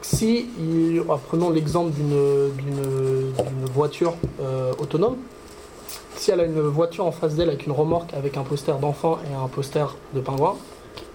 Si, 0.00 0.48
il- 0.58 1.02
prenons 1.28 1.50
l'exemple 1.50 1.90
d'une- 1.90 2.50
d'une 2.56 3.32
d'une 3.32 3.64
voiture 3.74 4.14
euh, 4.40 4.72
autonome, 4.78 5.16
si 6.16 6.30
elle 6.30 6.40
a 6.40 6.44
une 6.44 6.60
voiture 6.60 7.04
en 7.06 7.12
face 7.12 7.34
d'elle 7.34 7.48
avec 7.48 7.66
une 7.66 7.72
remorque 7.72 8.14
avec 8.14 8.36
un 8.36 8.42
poster 8.42 8.76
d'enfant 8.78 9.18
et 9.30 9.34
un 9.34 9.48
poster 9.48 9.96
de 10.14 10.20
pingouin, 10.20 10.54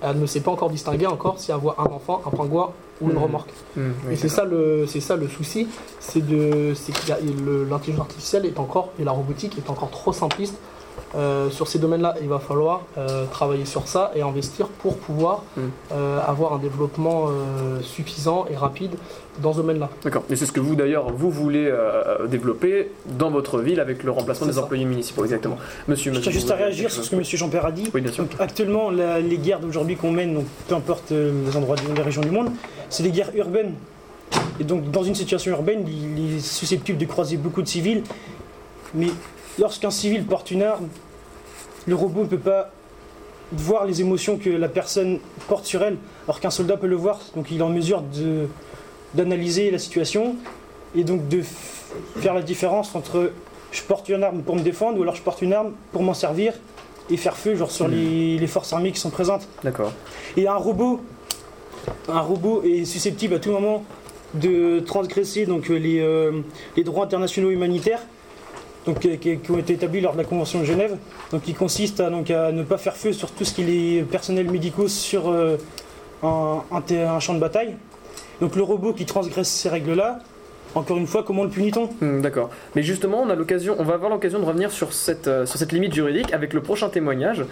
elle 0.01 0.19
ne 0.19 0.25
sait 0.25 0.41
pas 0.41 0.51
encore 0.51 0.69
distinguer 0.69 1.07
encore 1.07 1.39
si 1.39 1.51
elle 1.51 1.57
voit 1.57 1.75
un 1.79 1.85
enfant, 1.85 2.21
un 2.25 2.29
pingouin 2.29 2.71
ou 3.03 3.09
une 3.09 3.15
Mhm. 3.17 3.23
remorque. 3.23 3.49
Oui, 3.77 3.83
et 4.11 4.15
c'est 4.15 4.29
ça 4.29 4.45
le, 4.45 4.85
c'est 4.87 4.99
ça 5.01 5.15
le 5.15 5.27
souci, 5.27 5.67
c'est 5.99 6.21
le- 6.27 7.65
l'intelligence 7.69 8.01
artificielle 8.07 8.45
est 8.45 8.59
encore 8.59 8.89
et 8.99 9.03
la 9.03 9.11
robotique 9.11 9.57
est 9.57 9.69
encore 9.69 9.89
trop 9.91 10.13
simpliste. 10.13 10.55
Euh, 11.15 11.49
sur 11.51 11.67
ces 11.67 11.77
domaines-là, 11.77 12.15
il 12.21 12.27
va 12.27 12.39
falloir 12.39 12.81
euh, 12.97 13.25
travailler 13.31 13.65
sur 13.65 13.87
ça 13.87 14.11
et 14.15 14.21
investir 14.23 14.67
pour 14.67 14.97
pouvoir 14.97 15.43
Mhm. 15.57 15.63
euh, 15.91 16.19
avoir 16.25 16.53
un 16.53 16.57
développement 16.57 17.27
euh, 17.27 17.81
suffisant 17.81 18.45
et 18.49 18.55
rapide 18.55 18.91
dans 19.39 19.53
ce 19.53 19.57
domaine-là. 19.57 19.89
D'accord. 20.03 20.23
Et 20.31 20.35
c'est 20.35 20.45
ce 20.47 20.51
que 20.51 20.59
vous 20.59 20.75
d'ailleurs 20.75 21.11
vous 21.11 21.29
voulez 21.29 21.67
euh, 21.71 22.25
développer 22.27 22.89
dans 23.17 23.29
votre 23.29 23.59
ville 23.59 23.79
avec 23.79 24.03
le 24.03 24.09
remplacement 24.11 24.47
des 24.47 24.53
ça. 24.53 24.63
employés 24.63 24.85
municipaux, 24.85 25.23
exactement. 25.23 25.57
Monsieur, 25.87 26.11
Je 26.13 26.17
monsieur, 26.17 26.31
tiens 26.31 26.39
juste 26.39 26.51
à 26.51 26.55
réagir 26.55 26.89
sur 26.91 27.03
ce 27.03 27.09
que 27.11 27.15
M. 27.15 27.23
Jean-Pierre 27.23 27.65
a 27.67 27.71
dit. 27.71 27.89
Oui, 27.93 28.01
bien 28.01 28.11
sûr. 28.11 28.23
Donc, 28.23 28.33
actuellement, 28.39 28.89
la- 28.89 29.19
les 29.19 29.37
guerres 29.37 29.59
d'aujourd'hui 29.59 29.95
qu'on 29.95 30.11
mène, 30.11 30.33
donc, 30.35 30.45
peu 30.67 30.75
importe 30.75 31.11
euh, 31.11 31.31
les 31.45 31.55
endroits, 31.57 31.75
du- 31.75 31.93
les 31.95 32.01
régions 32.01 32.21
du 32.21 32.31
monde, 32.31 32.49
c'est 32.89 33.03
des 33.03 33.11
guerres 33.11 33.35
urbaines. 33.35 33.73
Et 34.59 34.63
donc, 34.63 34.91
dans 34.91 35.03
une 35.03 35.15
situation 35.15 35.51
urbaine, 35.51 35.85
il 35.87 36.37
est 36.37 36.39
susceptible 36.39 36.97
de 36.97 37.05
croiser 37.05 37.37
beaucoup 37.37 37.61
de 37.61 37.67
civils. 37.67 38.03
Mais 38.93 39.07
lorsqu'un 39.59 39.91
civil 39.91 40.25
porte 40.25 40.51
une 40.51 40.63
arme, 40.63 40.87
le 41.85 41.95
robot 41.95 42.21
ne 42.21 42.27
peut 42.27 42.37
pas 42.37 42.71
voir 43.51 43.85
les 43.85 44.01
émotions 44.01 44.37
que 44.37 44.49
la 44.49 44.69
personne 44.69 45.19
porte 45.47 45.65
sur 45.65 45.83
elle, 45.83 45.97
alors 46.25 46.39
qu'un 46.39 46.49
soldat 46.49 46.77
peut 46.77 46.87
le 46.87 46.95
voir. 46.95 47.19
Donc, 47.35 47.51
il 47.51 47.59
est 47.59 47.63
en 47.63 47.69
mesure 47.69 48.03
d'analyser 49.13 49.69
la 49.71 49.79
situation 49.79 50.35
et 50.95 51.03
donc 51.03 51.27
de 51.27 51.41
faire 52.17 52.33
la 52.33 52.41
différence 52.41 52.95
entre 52.95 53.31
je 53.71 53.81
porte 53.81 54.09
une 54.09 54.23
arme 54.23 54.41
pour 54.43 54.55
me 54.55 54.61
défendre 54.61 54.99
ou 54.99 55.01
alors 55.01 55.15
je 55.15 55.21
porte 55.21 55.41
une 55.41 55.53
arme 55.53 55.71
pour 55.91 56.03
m'en 56.03 56.13
servir 56.13 56.53
et 57.09 57.17
faire 57.17 57.35
feu 57.35 57.55
genre 57.55 57.71
sur 57.71 57.87
les, 57.87 58.37
les 58.37 58.47
forces 58.47 58.71
armées 58.73 58.91
qui 58.91 58.99
sont 58.99 59.09
présentes. 59.09 59.47
D'accord. 59.63 59.91
Et 60.37 60.47
un 60.47 60.55
robot, 60.55 61.01
un 62.07 62.21
robot 62.21 62.63
est 62.63 62.85
susceptible 62.85 63.35
à 63.35 63.39
tout 63.39 63.51
moment 63.51 63.83
de 64.33 64.79
transgresser 64.79 65.45
donc 65.45 65.69
euh, 65.69 65.75
les, 65.75 65.99
euh, 65.99 66.31
les 66.75 66.83
droits 66.83 67.05
internationaux 67.05 67.51
humanitaires 67.51 68.01
donc, 68.85 69.05
euh, 69.05 69.15
qui, 69.15 69.39
ont 69.51 69.57
été 69.57 69.73
établis 69.73 70.01
lors 70.01 70.13
de 70.13 70.17
la 70.17 70.23
Convention 70.23 70.59
de 70.59 70.65
Genève, 70.65 70.97
donc 71.31 71.43
qui 71.43 71.53
consiste 71.53 71.99
à, 71.99 72.09
donc, 72.09 72.31
à 72.31 72.51
ne 72.51 72.63
pas 72.63 72.77
faire 72.77 72.97
feu 72.97 73.13
sur 73.13 73.31
tout 73.31 73.45
ce 73.45 73.53
qui 73.53 73.97
est 73.97 74.03
personnel 74.03 74.49
médicaux 74.49 74.87
sur 74.87 75.29
un, 76.21 77.19
champ 77.19 77.33
de 77.33 77.39
bataille. 77.39 77.75
Donc 78.41 78.55
le 78.55 78.63
robot 78.63 78.93
qui 78.93 79.05
transgresse 79.05 79.47
ces 79.47 79.69
règles-là, 79.69 80.19
encore 80.75 80.97
une 80.97 81.07
fois, 81.07 81.23
comment 81.23 81.43
le 81.43 81.49
punit-on 81.49 81.89
Hmm, 82.01 82.21
D'accord. 82.21 82.49
Mais 82.75 82.83
justement, 82.83 83.21
on 83.21 83.29
a 83.29 83.35
l'occasion, 83.35 83.75
on 83.79 83.83
va 83.83 83.93
avoir 83.93 84.09
l'occasion 84.09 84.39
de 84.39 84.45
revenir 84.45 84.71
sur 84.71 84.91
cette, 84.91 85.29
sur 85.45 85.57
cette 85.57 85.71
limite 85.71 85.93
juridique 85.93 86.33
avec 86.33 86.51
le 86.51 86.61
prochain 86.61 86.89
témoignage 86.89 87.45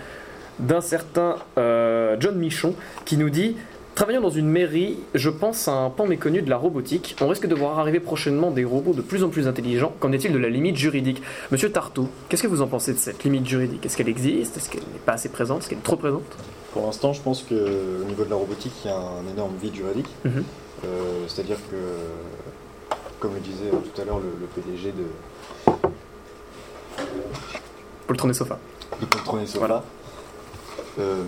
d'un 0.60 0.82
certain 0.82 1.38
John 1.56 2.36
Michon 2.36 2.76
qui 3.06 3.15
nous 3.15 3.30
dit 3.30 3.56
Travaillant 3.95 4.21
dans 4.21 4.30
une 4.30 4.47
mairie, 4.47 4.97
je 5.13 5.30
pense 5.30 5.67
à 5.67 5.73
un 5.73 5.89
pan 5.89 6.08
méconnu 6.08 6.41
de 6.41 6.49
la 6.49 6.58
robotique. 6.58 7.15
On 7.21 7.27
risque 7.27 7.45
de 7.45 7.54
voir 7.54 7.77
arriver 7.77 7.99
prochainement 7.99 8.49
des 8.49 8.63
robots 8.63 8.93
de 8.93 9.01
plus 9.01 9.23
en 9.23 9.30
plus 9.30 9.47
intelligents. 9.47 9.93
Qu'en 9.99 10.12
est-il 10.13 10.32
de 10.32 10.38
la 10.38 10.49
limite 10.49 10.77
juridique? 10.77 11.21
Monsieur 11.51 11.71
Tartou, 11.71 12.08
qu'est-ce 12.30 12.41
que 12.41 12.47
vous 12.47 12.62
en 12.62 12.67
pensez 12.67 12.93
de 12.93 12.97
cette 12.97 13.23
limite 13.23 13.45
juridique? 13.47 13.86
Est-ce 13.86 13.97
qu'elle 13.97 14.08
existe? 14.10 14.56
Est-ce 14.58 14.69
qu'elle 14.69 14.82
n'est 14.93 14.99
pas 15.06 15.13
assez 15.13 15.30
présente? 15.30 15.60
Est-ce 15.60 15.69
qu'elle 15.69 15.80
est 15.80 15.84
trop 15.84 15.97
présente? 15.97 16.23
Pour 16.73 16.86
l'instant, 16.86 17.12
je 17.12 17.21
pense 17.21 17.43
qu'au 17.43 18.06
niveau 18.08 18.23
de 18.23 18.30
la 18.30 18.38
robotique, 18.38 18.71
il 18.86 18.88
y 18.88 18.91
a 18.91 18.97
un 18.97 19.30
énorme 19.34 19.54
vide 19.62 19.75
juridique. 19.75 20.10
Mhm. 20.23 20.43
Euh, 20.86 21.25
C'est-à-dire 21.27 21.58
que, 21.69 22.95
comme 23.19 23.34
le 23.34 23.41
disait 23.41 23.69
tout 23.69 24.01
à 24.01 24.06
l'heure 24.06 24.19
le, 24.19 24.32
le 24.39 24.47
PDG 24.47 24.93
de, 24.93 25.73
Poltron 28.08 28.30
et 28.30 28.34
sofa. 28.34 28.58
de 29.01 29.06
Poltron 29.06 29.39
et 29.41 29.45
Sofa, 29.45 29.60
Voilà. 29.60 29.84
euh, 30.99 31.23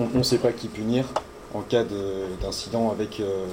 on 0.00 0.18
ne 0.18 0.22
sait 0.22 0.38
pas 0.38 0.52
qui 0.52 0.68
punir 0.68 1.04
en 1.54 1.60
cas 1.60 1.84
de- 1.84 2.42
d'incident 2.42 2.90
avec, 2.90 3.20
euh, 3.20 3.44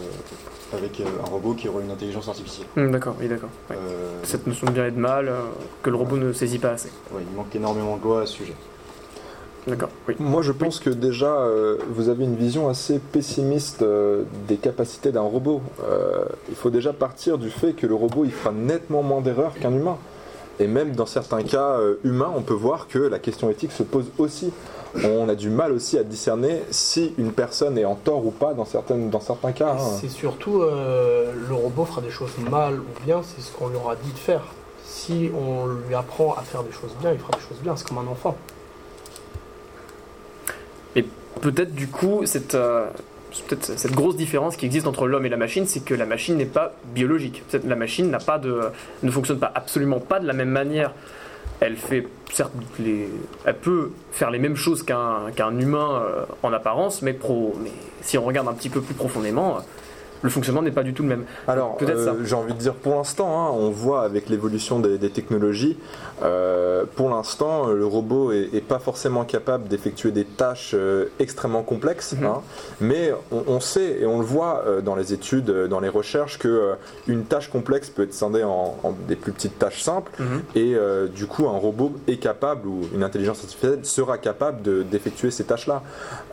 avec 0.74 1.00
euh, 1.02 1.04
un 1.26 1.30
robot 1.30 1.54
qui 1.54 1.68
aurait 1.68 1.84
une 1.84 1.92
intelligence 1.92 2.28
artificielle. 2.30 2.68
Hmm, 2.78 2.92
d'accord, 2.92 3.16
oui, 3.20 3.28
d'accord. 3.28 3.50
Ouais. 3.70 3.76
Euh, 3.78 4.20
Cette 4.24 4.48
notion 4.48 4.68
de 4.68 4.72
bien 4.72 4.86
et 4.88 4.92
de 4.92 5.00
mal 5.00 5.28
euh, 5.28 5.42
que 5.84 5.90
le 5.90 5.98
robot 5.98 6.16
ne 6.18 6.32
saisit 6.32 6.60
pas 6.60 6.70
assez. 6.72 6.90
ouais, 7.12 7.22
il 7.30 7.36
manque 7.36 7.54
énormément 7.56 7.98
de 7.98 8.04
lois 8.04 8.22
à 8.22 8.26
ce 8.26 8.34
sujet. 8.36 8.56
D'accord, 9.68 9.90
oui. 10.08 10.16
Moi, 10.20 10.42
je 10.42 10.54
pense 10.54 10.80
que 10.80 10.90
déjà, 10.90 11.28
euh, 11.42 11.78
vous 11.90 12.08
avez 12.08 12.24
une 12.24 12.38
vision 12.38 12.70
assez 12.70 12.98
pessimiste 13.00 13.82
euh, 13.82 14.24
des 14.48 14.56
capacités 14.56 15.12
d'un 15.12 15.20
robot. 15.22 15.62
Euh, 15.84 16.24
il 16.48 16.56
faut 16.56 16.70
déjà 16.70 16.94
partir 16.94 17.38
du 17.38 17.50
fait 17.50 17.74
que 17.74 17.86
le 17.86 17.94
robot, 17.94 18.24
il 18.24 18.32
fera 18.32 18.54
nettement 18.54 19.04
moins 19.04 19.20
d'erreurs 19.22 19.54
qu'un 19.60 19.74
humain. 19.74 19.98
Et 20.62 20.68
même 20.68 20.96
dans 20.96 21.06
certains 21.06 21.44
cas 21.44 21.78
euh, 21.78 21.96
humains, 22.06 22.32
on 22.36 22.42
peut 22.42 22.54
voir 22.54 22.88
que 22.88 23.00
la 23.00 23.20
question 23.20 23.50
éthique 23.50 23.74
se 23.74 23.84
pose 23.84 24.06
aussi. 24.18 24.52
On 25.04 25.30
a 25.30 25.36
du 25.36 25.50
mal 25.50 25.72
aussi 25.72 25.98
à 25.98 26.04
discerner 26.04 26.64
si 26.72 27.14
une 27.18 27.32
personne 27.32 27.78
est 27.78 27.86
en 27.86 27.96
tort 27.96 28.26
ou 28.26 28.32
pas 28.32 28.54
dans, 28.54 28.66
certaines, 28.66 29.10
dans 29.10 29.20
certains 29.22 29.52
cas. 29.52 29.74
hein. 29.74 29.98
C'est 30.00 30.10
surtout 30.10 30.62
euh, 30.62 31.32
le 31.48 31.54
robot 31.54 31.86
fera 31.86 32.02
des 32.02 32.10
choses 32.10 32.32
mal 32.50 32.80
ou 32.80 33.06
bien, 33.06 33.22
c'est 33.24 33.42
ce 33.42 33.52
qu'on 33.52 33.68
lui 33.70 33.76
aura 33.76 33.96
dit 33.96 34.12
de 34.12 34.18
faire. 34.18 34.46
Si 34.84 35.30
on 35.40 35.68
lui 35.88 35.94
apprend 35.96 36.34
à 36.34 36.42
faire 36.42 36.64
des 36.64 36.72
choses 36.72 36.96
bien, 37.00 37.12
il 37.12 37.20
fera 37.20 37.32
des 37.34 37.40
choses 37.48 37.60
bien, 37.62 37.76
c'est 37.76 37.88
comme 37.88 38.00
un 38.00 38.08
enfant. 38.08 38.36
Peut-être 41.42 41.74
du 41.74 41.88
coup, 41.88 42.26
cette, 42.26 42.54
euh, 42.56 42.88
peut-être 43.48 43.78
cette 43.78 43.94
grosse 43.94 44.18
différence 44.18 44.58
qui 44.58 44.66
existe 44.66 44.88
entre 44.88 45.08
l'homme 45.08 45.26
et 45.26 45.30
la 45.30 45.38
machine, 45.38 45.66
c'est 45.66 45.80
que 45.80 45.94
la 45.94 46.06
machine 46.06 46.36
n'est 46.36 46.46
pas 46.46 46.74
biologique. 46.94 47.44
Peut-être 47.50 47.66
La 47.66 47.78
machine 47.78 48.10
n'a 48.10 48.18
pas 48.20 48.40
de, 48.40 48.60
ne 49.04 49.12
fonctionne 49.12 49.40
pas 49.40 49.52
absolument 49.56 50.00
pas 50.00 50.20
de 50.20 50.28
la 50.28 50.34
même 50.34 50.50
manière. 50.50 50.94
Elle 51.60 51.76
fait 51.76 52.08
certes 52.32 52.54
les, 52.80 53.10
elle 53.46 53.58
peut 53.58 53.92
faire 54.12 54.32
les 54.32 54.40
mêmes 54.40 54.56
choses 54.56 54.84
qu'un 54.84 55.60
humain 55.60 56.02
euh, 56.02 56.26
en 56.42 56.54
apparence, 56.54 57.02
mais, 57.02 57.14
pro, 57.14 57.58
mais 57.62 57.72
si 58.02 58.18
on 58.18 58.24
regarde 58.24 58.48
un 58.48 58.54
petit 58.54 58.70
peu 58.70 58.82
plus 58.82 58.94
profondément, 58.94 59.58
le 60.22 60.30
fonctionnement 60.30 60.62
n'est 60.62 60.72
pas 60.72 60.84
du 60.84 60.94
tout 60.94 61.04
le 61.04 61.10
même. 61.10 61.24
Alors, 61.48 61.78
Peut-être 61.78 61.98
euh, 61.98 62.24
j'ai 62.26 62.36
envie 62.36 62.54
de 62.54 62.60
dire 62.60 62.74
pour 62.74 62.96
l'instant, 62.96 63.28
hein, 63.48 63.52
on 63.54 63.70
voit 63.70 64.02
avec 64.04 64.30
l'évolution 64.30 64.80
des, 64.80 64.98
des 64.98 65.10
technologies, 65.10 65.78
euh, 66.24 66.84
pour 66.96 67.10
l'instant, 67.10 67.68
le 67.68 67.86
robot 67.86 68.32
est, 68.32 68.50
est 68.54 68.62
pas 68.62 68.80
forcément 68.80 69.24
capable 69.24 69.68
d'effectuer 69.68 70.12
des 70.12 70.26
tâches 70.26 70.72
euh, 70.74 71.06
extrêmement 71.20 71.64
complexes, 71.64 72.14
Mhm. 72.14 72.26
hein, 72.26 72.42
mais 72.82 73.14
on, 73.32 73.44
on 73.48 73.60
sait 73.60 74.00
et 74.02 74.06
on 74.06 74.20
le 74.20 74.26
voit 74.26 74.64
dans 74.84 74.96
les 74.96 75.14
études, 75.14 75.50
dans 75.68 75.80
les 75.80 75.90
recherches, 75.90 76.38
que 76.38 76.74
une 77.08 77.24
tâche 77.24 77.50
complexe 77.50 77.90
peut 77.90 78.04
être 78.04 78.14
scindée 78.14 78.44
en, 78.44 78.76
en 78.84 78.94
des 79.08 79.16
plus 79.16 79.32
petites 79.32 79.58
tâches 79.60 79.82
simples, 79.82 80.12
Mhm. 80.20 80.42
et 80.56 80.76
du 81.16 81.26
coup, 81.28 81.48
un 81.48 81.58
robot 81.58 81.92
est 82.08 82.18
capable 82.18 82.68
ou 82.68 82.82
une 82.94 83.04
intelligence 83.04 83.40
artificielle 83.42 83.80
sera 83.84 84.18
capable 84.18 84.62
de- 84.62 84.84
d'effectuer 84.84 85.32
ces 85.32 85.44
tâches-là. 85.46 85.82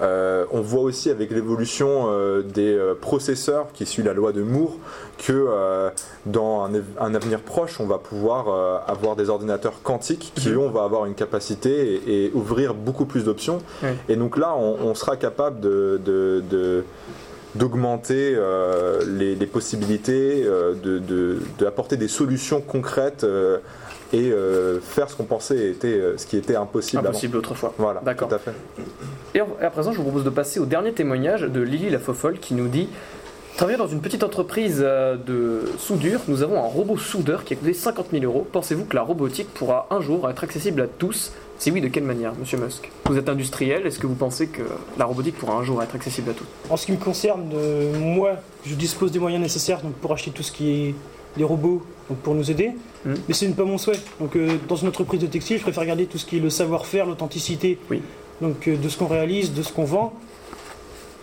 On 0.00 0.60
voit 0.60 0.82
aussi 0.82 1.10
avec 1.10 1.30
l'évolution 1.30 2.08
des 2.42 2.78
processeurs 3.00 3.66
qui 3.76 3.86
suit 3.86 4.02
la 4.02 4.12
loi 4.14 4.32
de 4.32 4.42
Moore 4.42 4.74
que 5.18 5.32
euh, 5.32 5.90
dans 6.24 6.64
un, 6.98 7.14
avenir 7.14 7.40
proche, 7.40 7.78
on 7.78 7.86
va 7.86 7.98
pouvoir 7.98 8.48
euh, 8.48 8.78
avoir 8.88 9.14
des 9.14 9.28
ordinateurs 9.30 9.82
quantiques 9.82 10.32
qui, 10.34 10.48
Mhm. 10.48 10.54
eux, 10.54 10.58
on 10.58 10.70
va 10.70 10.82
avoir 10.82 11.06
une 11.06 11.14
capacité 11.14 12.00
et, 12.06 12.24
et 12.26 12.30
ouvrir 12.34 12.74
beaucoup 12.74 13.04
plus 13.04 13.22
d'options. 13.24 13.58
Oui. 13.82 13.90
Et 14.08 14.16
donc 14.16 14.36
là, 14.36 14.54
on, 14.56 14.76
on 14.82 14.94
sera 14.94 15.16
capable 15.16 15.60
de- 15.60 16.00
de- 16.04 16.42
de- 16.50 16.84
d'augmenter 17.54 18.34
euh, 18.36 19.00
les, 19.16 19.34
les 19.34 19.46
possibilités, 19.46 20.42
euh, 20.44 20.74
de, 20.74 20.98
de- 20.98 21.38
d'apporter 21.58 21.96
des 21.96 22.08
solutions 22.08 22.60
concrètes 22.60 23.24
euh, 23.24 23.58
et 24.12 24.30
faire 24.82 25.10
ce 25.10 25.16
qu'on 25.16 25.24
pensait 25.24 25.66
était 25.68 26.00
ce 26.16 26.26
qui 26.26 26.36
était 26.36 26.54
impossible, 26.54 27.00
avant. 27.00 27.08
Impossible 27.08 27.38
autrefois. 27.38 27.74
Voilà, 27.76 28.00
D'accord. 28.04 28.28
tout 28.28 28.36
à 28.36 28.38
fait. 28.38 28.52
Et 29.34 29.40
à 29.40 29.68
présent, 29.70 29.90
je 29.90 29.96
vous 29.96 30.04
propose 30.04 30.22
de 30.22 30.30
passer 30.30 30.60
au 30.60 30.64
dernier 30.64 30.92
témoignage 30.92 31.42
de 31.42 31.60
Lily 31.60 31.90
la 31.90 31.98
Fofolle 31.98 32.38
qui 32.38 32.54
nous 32.54 32.68
dit 32.68 32.88
Travaillant 33.56 33.78
dans 33.78 33.88
une 33.88 34.02
petite 34.02 34.22
entreprise 34.22 34.80
euh, 34.84 35.16
de 35.16 35.62
soudure, 35.78 36.20
nous 36.28 36.42
avons 36.42 36.58
un 36.62 36.66
robot 36.66 36.98
soudeur 36.98 37.42
qui 37.42 37.54
a 37.54 37.56
coûté 37.56 37.72
50 37.72 38.08
000 38.12 38.24
euros. 38.24 38.46
Pensez-vous 38.52 38.84
que 38.84 38.94
la 38.94 39.00
robotique 39.02 39.48
pourra 39.54 39.86
un 39.90 40.02
jour 40.02 40.28
être 40.28 40.44
accessible 40.44 40.82
à 40.82 40.86
tous? 40.86 41.32
Si 41.58 41.70
oui, 41.70 41.80
de 41.80 41.88
quelle 41.88 42.02
manière, 42.04 42.34
monsieur 42.38 42.58
Musk? 42.58 42.90
Vous 43.06 43.16
êtes 43.16 43.30
industriel, 43.30 43.86
est-ce 43.86 43.98
que 43.98 44.06
vous 44.06 44.14
pensez 44.14 44.48
que 44.48 44.60
la 44.98 45.06
robotique 45.06 45.38
pourra 45.38 45.54
un 45.54 45.62
jour 45.62 45.82
être 45.82 45.94
accessible 45.94 46.30
à 46.30 46.34
tous? 46.34 46.44
En 46.68 46.76
ce 46.76 46.84
qui 46.84 46.92
me 46.92 46.98
concerne, 46.98 47.48
euh, 47.54 47.98
moi, 47.98 48.32
je 48.66 48.74
dispose 48.74 49.10
des 49.10 49.18
moyens 49.18 49.42
nécessaires 49.42 49.80
donc, 49.80 49.94
pour 49.94 50.12
acheter 50.12 50.32
tout 50.32 50.42
ce 50.42 50.52
qui 50.52 50.70
est 50.88 50.94
les 51.38 51.44
robots 51.44 51.82
donc, 52.10 52.18
pour 52.18 52.34
nous 52.34 52.50
aider, 52.50 52.72
Mhm. 53.06 53.14
mais 53.26 53.32
ce 53.34 53.46
n'est 53.46 53.52
pas 53.54 53.64
mon 53.64 53.78
souhait. 53.78 53.98
Donc, 54.20 54.36
euh, 54.36 54.56
dans 54.68 54.76
une 54.76 54.88
entreprise 54.88 55.20
de 55.22 55.26
textile, 55.28 55.56
je 55.56 55.62
préfère 55.62 55.86
garder 55.86 56.04
tout 56.04 56.18
ce 56.18 56.26
qui 56.26 56.36
est 56.36 56.40
le 56.40 56.50
savoir-faire, 56.50 57.06
l'authenticité 57.06 57.78
Oui. 57.90 58.02
donc, 58.42 58.68
euh, 58.68 58.76
de 58.76 58.88
ce 58.90 58.98
qu'on 58.98 59.06
réalise, 59.06 59.54
de 59.54 59.62
ce 59.62 59.72
qu'on 59.72 59.84
vend. 59.84 60.12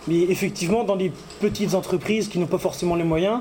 Mais 0.08 0.22
effectivement, 0.22 0.84
dans 0.84 0.96
les 0.96 1.12
petites 1.40 1.74
entreprises 1.74 2.28
qui 2.28 2.38
n'ont 2.38 2.46
pas 2.46 2.58
forcément 2.58 2.94
les 2.94 3.04
moyens, 3.04 3.40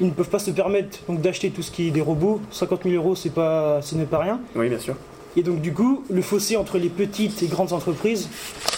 ils 0.00 0.06
ne 0.06 0.12
peuvent 0.12 0.28
pas 0.28 0.38
se 0.38 0.50
permettre 0.50 0.98
donc, 1.08 1.20
d'acheter 1.20 1.50
tout 1.50 1.62
ce 1.62 1.70
qui 1.70 1.88
est 1.88 1.90
des 1.90 2.00
robots. 2.00 2.40
50 2.50 2.82
000 2.84 2.94
euros, 2.94 3.14
c'est 3.14 3.32
pas, 3.32 3.80
ce 3.82 3.94
n'est 3.94 4.04
pas 4.04 4.18
rien. 4.18 4.40
Oui, 4.54 4.68
bien 4.68 4.78
sûr. 4.78 4.94
Et 5.36 5.42
donc 5.42 5.60
du 5.60 5.72
coup, 5.72 6.02
le 6.08 6.22
fossé 6.22 6.56
entre 6.56 6.78
les 6.78 6.88
petites 6.88 7.42
et 7.42 7.46
grandes 7.46 7.72
entreprises 7.72 8.28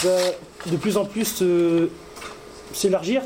va 0.03 0.17
de 0.71 0.77
plus 0.77 0.97
en 0.97 1.05
plus 1.05 1.39
euh, 1.43 1.89
s'élargir. 2.73 3.23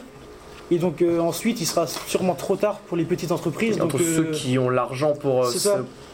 Et 0.71 0.79
donc 0.79 1.01
euh, 1.01 1.19
ensuite, 1.19 1.61
il 1.61 1.67
sera 1.67 1.87
sûrement 1.87 2.35
trop 2.35 2.57
tard 2.57 2.79
pour 2.81 2.97
les 2.97 3.05
petites 3.05 3.33
entreprises. 3.33 3.81
Entre 3.81 3.99
donc, 3.99 4.01
ceux 4.01 4.27
euh, 4.27 4.33
qui 4.33 4.59
ont 4.59 4.69
l'argent 4.69 5.15
pour 5.15 5.47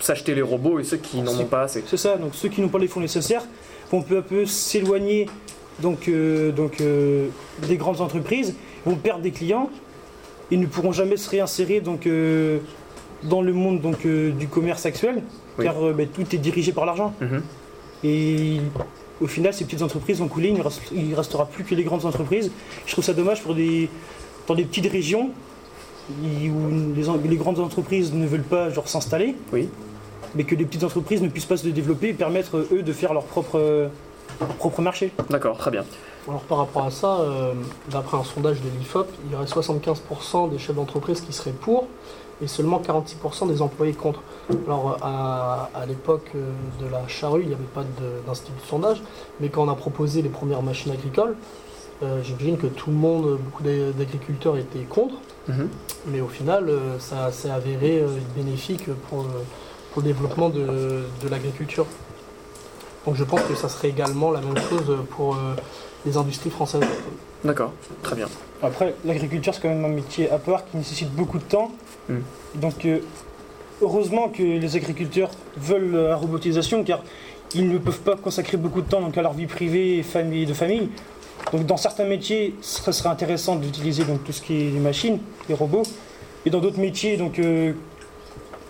s'acheter 0.00 0.34
les 0.34 0.42
robots 0.42 0.78
et 0.78 0.84
ceux 0.84 0.96
qui 0.96 1.20
n'en 1.20 1.36
ont 1.36 1.44
pas 1.44 1.62
assez. 1.62 1.82
C'est 1.86 1.96
ça, 1.96 2.16
donc 2.16 2.34
ceux 2.34 2.48
qui 2.48 2.60
n'ont 2.60 2.68
pas 2.68 2.78
les 2.78 2.88
fonds 2.88 3.00
nécessaires 3.00 3.42
vont 3.90 4.02
peu 4.02 4.18
à 4.18 4.22
peu 4.22 4.46
s'éloigner 4.46 5.26
donc, 5.82 6.08
euh, 6.08 6.50
donc, 6.52 6.80
euh, 6.80 7.28
des 7.66 7.76
grandes 7.76 8.00
entreprises, 8.00 8.54
vont 8.86 8.96
perdre 8.96 9.22
des 9.22 9.30
clients 9.30 9.70
et 10.50 10.56
ne 10.56 10.66
pourront 10.66 10.92
jamais 10.92 11.16
se 11.16 11.28
réinsérer 11.30 11.80
donc, 11.80 12.06
euh, 12.06 12.58
dans 13.24 13.42
le 13.42 13.52
monde 13.52 13.80
donc, 13.80 14.06
euh, 14.06 14.30
du 14.30 14.48
commerce 14.48 14.86
actuel, 14.86 15.22
Oui. 15.58 15.64
car 15.64 15.74
ben, 15.94 16.06
tout 16.08 16.34
est 16.34 16.38
dirigé 16.38 16.72
par 16.72 16.86
l'argent. 16.86 17.14
Mhm. 17.20 17.42
Et 18.04 18.60
au 19.20 19.26
final, 19.26 19.52
ces 19.52 19.64
petites 19.64 19.82
entreprises 19.82 20.18
vont 20.20 20.28
couler, 20.28 20.48
il 20.48 20.54
ne 20.58 20.62
reste- 20.62 20.92
il 20.94 21.14
restera 21.14 21.46
plus 21.46 21.64
que 21.64 21.74
les 21.74 21.82
grandes 21.84 22.04
entreprises. 22.04 22.50
Je 22.86 22.92
trouve 22.92 23.04
ça 23.04 23.12
dommage 23.14 23.42
pour 23.42 23.54
des, 23.54 23.88
dans 24.46 24.54
des 24.54 24.64
petites 24.64 24.90
régions 24.90 25.30
où 26.10 27.28
les, 27.28 27.36
grandes 27.36 27.58
entreprises 27.58 28.14
ne 28.14 28.26
veulent 28.26 28.40
pas 28.42 28.68
s'installer, 28.86 29.34
Oui. 29.52 29.68
mais 30.34 30.44
que 30.44 30.54
les 30.54 30.64
petites 30.64 30.84
entreprises 30.84 31.20
ne 31.20 31.28
puissent 31.28 31.44
pas 31.44 31.56
se 31.58 31.68
développer 31.68 32.08
et 32.10 32.12
permettre 32.14 32.66
eux 32.72 32.82
de 32.82 32.92
faire 32.92 33.12
leur 33.12 33.24
propre, 33.24 33.90
propre 34.58 34.80
marché. 34.82 35.12
D'accord, 35.30 35.56
très 35.58 35.70
bien. 35.70 35.84
Alors 36.28 36.40
par 36.42 36.58
rapport 36.58 36.84
à 36.84 36.90
ça, 36.90 37.20
euh, 37.20 37.52
d'après 37.90 38.16
un 38.18 38.24
sondage 38.24 38.60
de 38.60 38.68
l'IFOP, 38.78 39.06
il 39.26 39.32
y 39.32 39.34
aurait 39.34 39.46
75% 39.46 40.50
des 40.50 40.58
chefs 40.58 40.76
d'entreprise 40.76 41.20
qui 41.22 41.32
seraient 41.32 41.52
pour 41.52 41.86
et 42.42 42.46
seulement 42.46 42.80
46% 42.80 43.48
des 43.48 43.62
employés 43.62 43.94
contre. 43.94 44.20
Alors 44.66 44.98
à, 45.02 45.70
à 45.74 45.86
l'époque 45.86 46.30
euh, 46.34 46.50
de 46.80 46.86
la 46.90 47.06
charrue, 47.08 47.42
il 47.42 47.48
n'y 47.48 47.54
avait 47.54 47.64
pas 47.74 47.84
d'institut 48.26 48.52
de 48.62 48.66
sondage, 48.68 49.02
mais 49.40 49.48
quand 49.48 49.64
on 49.64 49.70
a 49.70 49.74
proposé 49.74 50.20
les 50.22 50.28
premières 50.28 50.62
machines 50.62 50.92
agricoles, 50.92 51.34
euh, 52.02 52.20
j'imagine 52.22 52.58
que 52.58 52.66
tout 52.68 52.90
le 52.90 52.96
monde, 52.96 53.38
beaucoup 53.42 53.62
d'a- 53.62 53.90
d'agriculteurs 53.92 54.56
étaient 54.56 54.84
contre, 54.88 55.14
Mhm. 55.48 55.68
mais 56.08 56.20
au 56.20 56.28
final, 56.28 56.70
ça 57.00 57.32
s'est 57.32 57.50
avéré 57.50 58.04
bénéfique 58.36 58.84
pour, 59.08 59.22
le- 59.22 59.28
pour 59.92 60.02
le 60.02 60.08
développement 60.08 60.50
de, 60.50 60.60
de 61.22 61.28
l'agriculture. 61.30 61.86
Donc 63.08 63.16
je 63.16 63.24
pense 63.24 63.40
que 63.40 63.54
ça 63.54 63.70
serait 63.70 63.88
également 63.88 64.30
la 64.30 64.42
même 64.42 64.58
chose 64.68 64.98
pour 65.12 65.34
euh, 65.34 65.56
les 66.04 66.18
industries 66.18 66.50
françaises. 66.50 66.82
D'accord, 67.42 67.72
très 68.02 68.14
bien. 68.14 68.26
Après, 68.62 68.94
l'agriculture, 69.02 69.54
c'est 69.54 69.62
quand 69.62 69.70
même 69.70 69.82
un 69.82 69.88
métier 69.88 70.30
à 70.30 70.36
part 70.36 70.66
qui 70.66 70.76
nécessite 70.76 71.10
beaucoup 71.12 71.38
de 71.38 71.44
temps. 71.44 71.70
Mm. 72.10 72.16
Donc, 72.56 72.84
euh, 72.84 72.98
heureusement 73.80 74.28
que 74.28 74.42
les 74.42 74.76
agriculteurs 74.76 75.30
veulent 75.56 75.94
la 75.94 76.16
robotisation, 76.16 76.84
car 76.84 77.00
ils 77.54 77.66
ne 77.66 77.78
peuvent 77.78 78.00
pas 78.00 78.14
consacrer 78.14 78.58
beaucoup 78.58 78.82
de 78.82 78.88
temps 78.90 79.00
donc, 79.00 79.16
à 79.16 79.22
leur 79.22 79.32
vie 79.32 79.46
privée 79.46 79.96
et 79.96 80.02
famille, 80.02 80.44
de 80.44 80.52
famille. 80.52 80.90
Donc, 81.50 81.64
dans 81.64 81.78
certains 81.78 82.04
métiers, 82.04 82.56
ce 82.60 82.92
serait 82.92 83.08
intéressant 83.08 83.56
d'utiliser 83.56 84.04
donc, 84.04 84.22
tout 84.22 84.32
ce 84.32 84.42
qui 84.42 84.66
est 84.66 84.70
les 84.70 84.80
machines, 84.80 85.18
les 85.48 85.54
robots. 85.54 85.84
Et 86.44 86.50
dans 86.50 86.60
d'autres 86.60 86.78
métiers, 86.78 87.16
donc, 87.16 87.38
euh, 87.38 87.72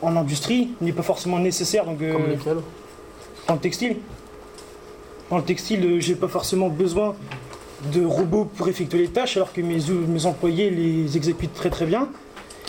en 0.00 0.14
industrie, 0.14 0.68
il 0.80 0.84
n'est 0.84 0.92
pas 0.92 1.02
forcément 1.02 1.40
nécessaire. 1.40 1.84
Donc, 1.84 2.00
euh, 2.02 2.12
Comme 2.12 2.28
lesquels 2.28 2.58
dans 3.48 3.54
le 3.54 3.60
textile. 3.60 3.96
Dans 5.30 5.36
le 5.38 5.44
textile, 5.44 5.84
euh, 5.84 6.00
j'ai 6.00 6.14
pas 6.14 6.28
forcément 6.28 6.68
besoin 6.68 7.14
de 7.92 8.04
robots 8.04 8.44
pour 8.44 8.68
effectuer 8.68 8.98
les 8.98 9.08
tâches, 9.08 9.36
alors 9.36 9.52
que 9.52 9.60
mes, 9.60 9.78
mes 10.08 10.26
employés 10.26 10.70
les 10.70 11.16
exécutent 11.16 11.54
très 11.54 11.70
très 11.70 11.86
bien. 11.86 12.08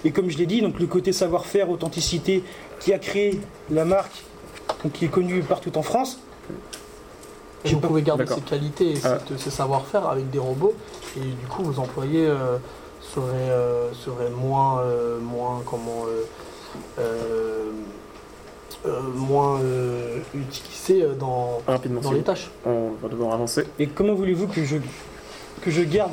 Et 0.04 0.12
comme 0.12 0.30
je 0.30 0.38
l'ai 0.38 0.46
dit, 0.46 0.62
donc 0.62 0.80
le 0.80 0.88
côté 0.88 1.12
savoir-faire, 1.14 1.70
authenticité, 1.70 2.44
qui 2.80 2.94
a 2.94 3.00
créé 3.00 3.40
la 3.70 3.86
marque, 3.86 4.24
donc 4.84 4.94
qui 4.94 5.06
est 5.06 5.10
connue 5.10 5.42
partout 5.42 5.78
en 5.78 5.82
France. 5.82 6.20
Et 7.66 7.70
vous 7.74 7.80
pas- 7.80 7.88
pouvez 7.90 8.02
garder 8.02 8.26
ces 8.26 8.40
qualités 8.42 8.92
et 8.94 8.98
Ah. 9.04 9.18
ces 9.38 9.50
savoir-faire 9.50 10.08
avec 10.08 10.30
des 10.30 10.40
robots 10.40 10.74
et 11.18 11.20
du 11.20 11.46
coup 11.50 11.64
vos 11.64 11.78
employés 11.82 12.26
euh, 12.26 12.58
seraient, 13.02 13.26
euh, 13.50 13.92
seraient 13.94 14.30
moins, 14.30 14.80
euh, 14.80 15.20
moins 15.20 15.62
comment, 15.66 16.06
euh, 16.08 16.24
euh, 17.00 17.02
euh, 17.02 17.72
moins 19.16 19.60
euh, 19.62 20.20
utilisés 20.34 21.04
euh, 21.04 21.14
dans, 21.14 21.62
Rapidement, 21.68 22.02
dans 22.02 22.12
les 22.12 22.20
vous 22.20 22.24
tâches. 22.24 22.50
on 22.66 22.92
va 23.02 23.10
devoir 23.10 23.34
avancer. 23.34 23.66
Et 23.78 23.88
comment 23.88 24.14
voulez-vous 24.14 24.48
que 24.48 24.64
je, 24.64 24.78
que 25.62 25.70
je 25.72 25.82
garde, 25.84 26.12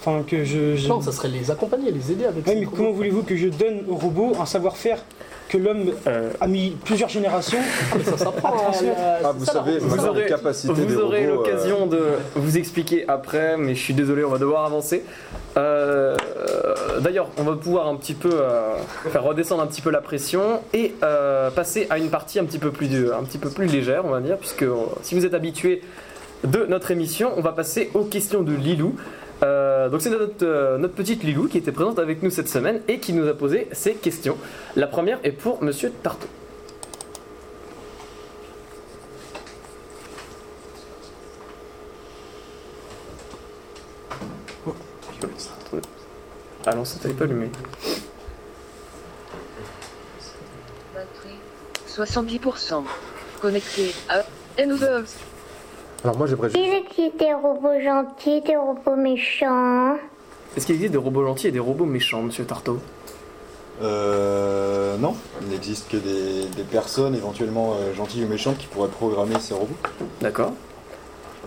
enfin 0.00 0.22
que 0.26 0.44
je... 0.44 0.76
je- 0.76 0.88
Non, 0.88 1.00
ça 1.02 1.12
serait 1.12 1.28
les 1.28 1.50
accompagner, 1.50 1.90
les 1.90 2.12
aider 2.12 2.24
avec 2.24 2.46
ces 2.46 2.54
mais 2.54 2.64
robots. 2.64 2.76
comment 2.76 2.92
voulez-vous 2.92 3.22
que 3.22 3.36
je 3.36 3.48
donne 3.48 3.82
au 3.88 3.96
robot 3.96 4.32
un 4.40 4.46
savoir-faire 4.46 5.02
que 5.50 5.58
l'homme 5.58 5.90
Euh, 6.06 6.30
a 6.40 6.46
mis 6.46 6.70
plusieurs 6.84 7.08
générations 7.10 7.58
Ça 8.04 8.16
s'apprend. 8.16 8.48
à 8.48 8.52
transmettre. 8.52 8.96
euh, 8.98 9.18
Ah, 9.24 9.32
vous 9.36 9.44
ça, 9.44 9.52
savez, 9.54 9.78
vous 9.78 10.06
aurez, 10.06 10.26
vous 10.64 10.98
aurez 10.98 11.26
robots, 11.28 11.42
euh, 11.44 11.50
l'occasion 11.50 11.86
de 11.86 12.00
vous 12.36 12.56
expliquer 12.56 13.04
après, 13.08 13.56
mais 13.58 13.74
je 13.74 13.80
suis 13.82 13.94
désolé, 13.94 14.24
on 14.24 14.30
va 14.30 14.38
devoir 14.38 14.64
avancer. 14.64 15.04
Euh, 15.56 16.14
D'ailleurs, 17.00 17.28
on 17.38 17.42
va 17.42 17.56
pouvoir 17.56 17.88
un 17.88 17.96
petit 17.96 18.14
peu 18.14 18.30
euh, 18.32 18.74
faire 19.10 19.22
redescendre 19.24 19.62
un 19.62 19.66
petit 19.66 19.80
peu 19.80 19.90
la 19.90 20.00
pression 20.00 20.60
et 20.74 20.94
euh, 21.02 21.50
passer 21.50 21.86
à 21.90 21.98
une 21.98 22.10
partie 22.10 22.38
un 22.38 22.44
petit 22.44 22.58
peu 22.58 22.70
plus, 22.70 23.10
un 23.12 23.22
petit 23.24 23.38
peu 23.38 23.48
plus 23.50 23.66
légère, 23.66 24.04
on 24.04 24.10
va 24.10 24.20
dire, 24.20 24.36
puisque 24.36 24.64
si 25.02 25.14
vous 25.14 25.24
êtes 25.26 25.34
habitué 25.34 25.82
de 26.44 26.66
notre 26.66 26.90
émission, 26.90 27.32
on 27.36 27.40
va 27.40 27.52
passer 27.52 27.90
aux 27.94 28.04
questions 28.04 28.42
de 28.42 28.52
Lilou. 28.52 28.94
Euh, 29.42 29.88
donc 29.88 30.02
c'est 30.02 30.10
notre, 30.10 30.44
euh, 30.44 30.78
notre 30.78 30.94
petite 30.94 31.22
Lilou 31.22 31.48
qui 31.48 31.58
était 31.58 31.72
présente 31.72 31.98
avec 31.98 32.22
nous 32.22 32.30
cette 32.30 32.48
semaine 32.48 32.82
et 32.88 32.98
qui 32.98 33.12
nous 33.12 33.26
a 33.26 33.34
posé 33.34 33.68
ces 33.72 33.94
questions. 33.94 34.36
La 34.76 34.86
première 34.86 35.18
est 35.24 35.32
pour 35.32 35.62
Monsieur 35.62 35.90
Tartot. 36.02 36.28
Ah 46.66 46.74
non, 46.74 46.84
ça 46.84 46.98
t'avait 47.00 47.14
pas 47.14 47.24
allumé. 47.24 47.50
Batterie 50.94 51.38
70%. 51.88 52.84
Connecté 53.40 53.94
à 54.08 54.22
N2. 54.58 55.04
Alors 56.04 56.16
moi 56.16 56.26
j'aimerais 56.26 56.48
juste... 56.48 56.62
Disait 56.62 56.82
qu'il 56.90 57.06
était 57.06 57.34
robot 57.34 57.80
gentil, 57.82 58.40
des 58.40 58.56
robots 58.56 58.96
méchants. 58.96 59.96
Est-ce 60.56 60.66
qu'il 60.66 60.74
existe 60.76 60.92
des 60.92 60.98
robots 60.98 61.24
gentils 61.26 61.48
et 61.48 61.52
des 61.52 61.58
robots 61.58 61.84
méchants, 61.84 62.22
monsieur 62.22 62.44
Tarto 62.44 62.78
Euh, 63.82 64.96
non, 64.96 65.14
il 65.42 65.48
n'existe 65.48 65.90
que 65.90 65.96
des, 65.96 66.46
des 66.56 66.62
personnes 66.64 67.14
éventuellement 67.14 67.74
euh, 67.74 67.94
gentilles 67.94 68.24
ou 68.24 68.28
méchantes 68.28 68.58
qui 68.58 68.66
pourraient 68.66 68.88
programmer 68.88 69.38
ces 69.40 69.54
robots. 69.54 69.76
D'accord. 70.20 70.52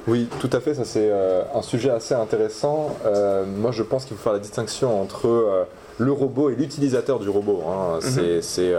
Oui, 0.08 0.28
tout 0.40 0.50
à 0.52 0.60
fait, 0.60 0.74
ça 0.76 0.84
c'est 0.84 1.10
euh, 1.10 1.44
un 1.56 1.62
sujet 1.62 1.90
assez 1.90 2.14
intéressant. 2.14 2.96
Euh, 3.06 3.46
moi 3.46 3.72
je 3.72 3.84
pense 3.84 4.06
qu'il 4.06 4.16
faut 4.18 4.24
faire 4.24 4.34
la 4.34 4.40
distinction 4.40 5.02
entre 5.02 5.28
euh, 5.28 5.64
le 5.98 6.12
robot 6.12 6.50
et 6.50 6.56
l'utilisateur 6.56 7.20
du 7.20 7.30
robot. 7.30 7.64
hein. 7.68 8.00
C'est 8.02 8.42
c'est, 8.42 8.74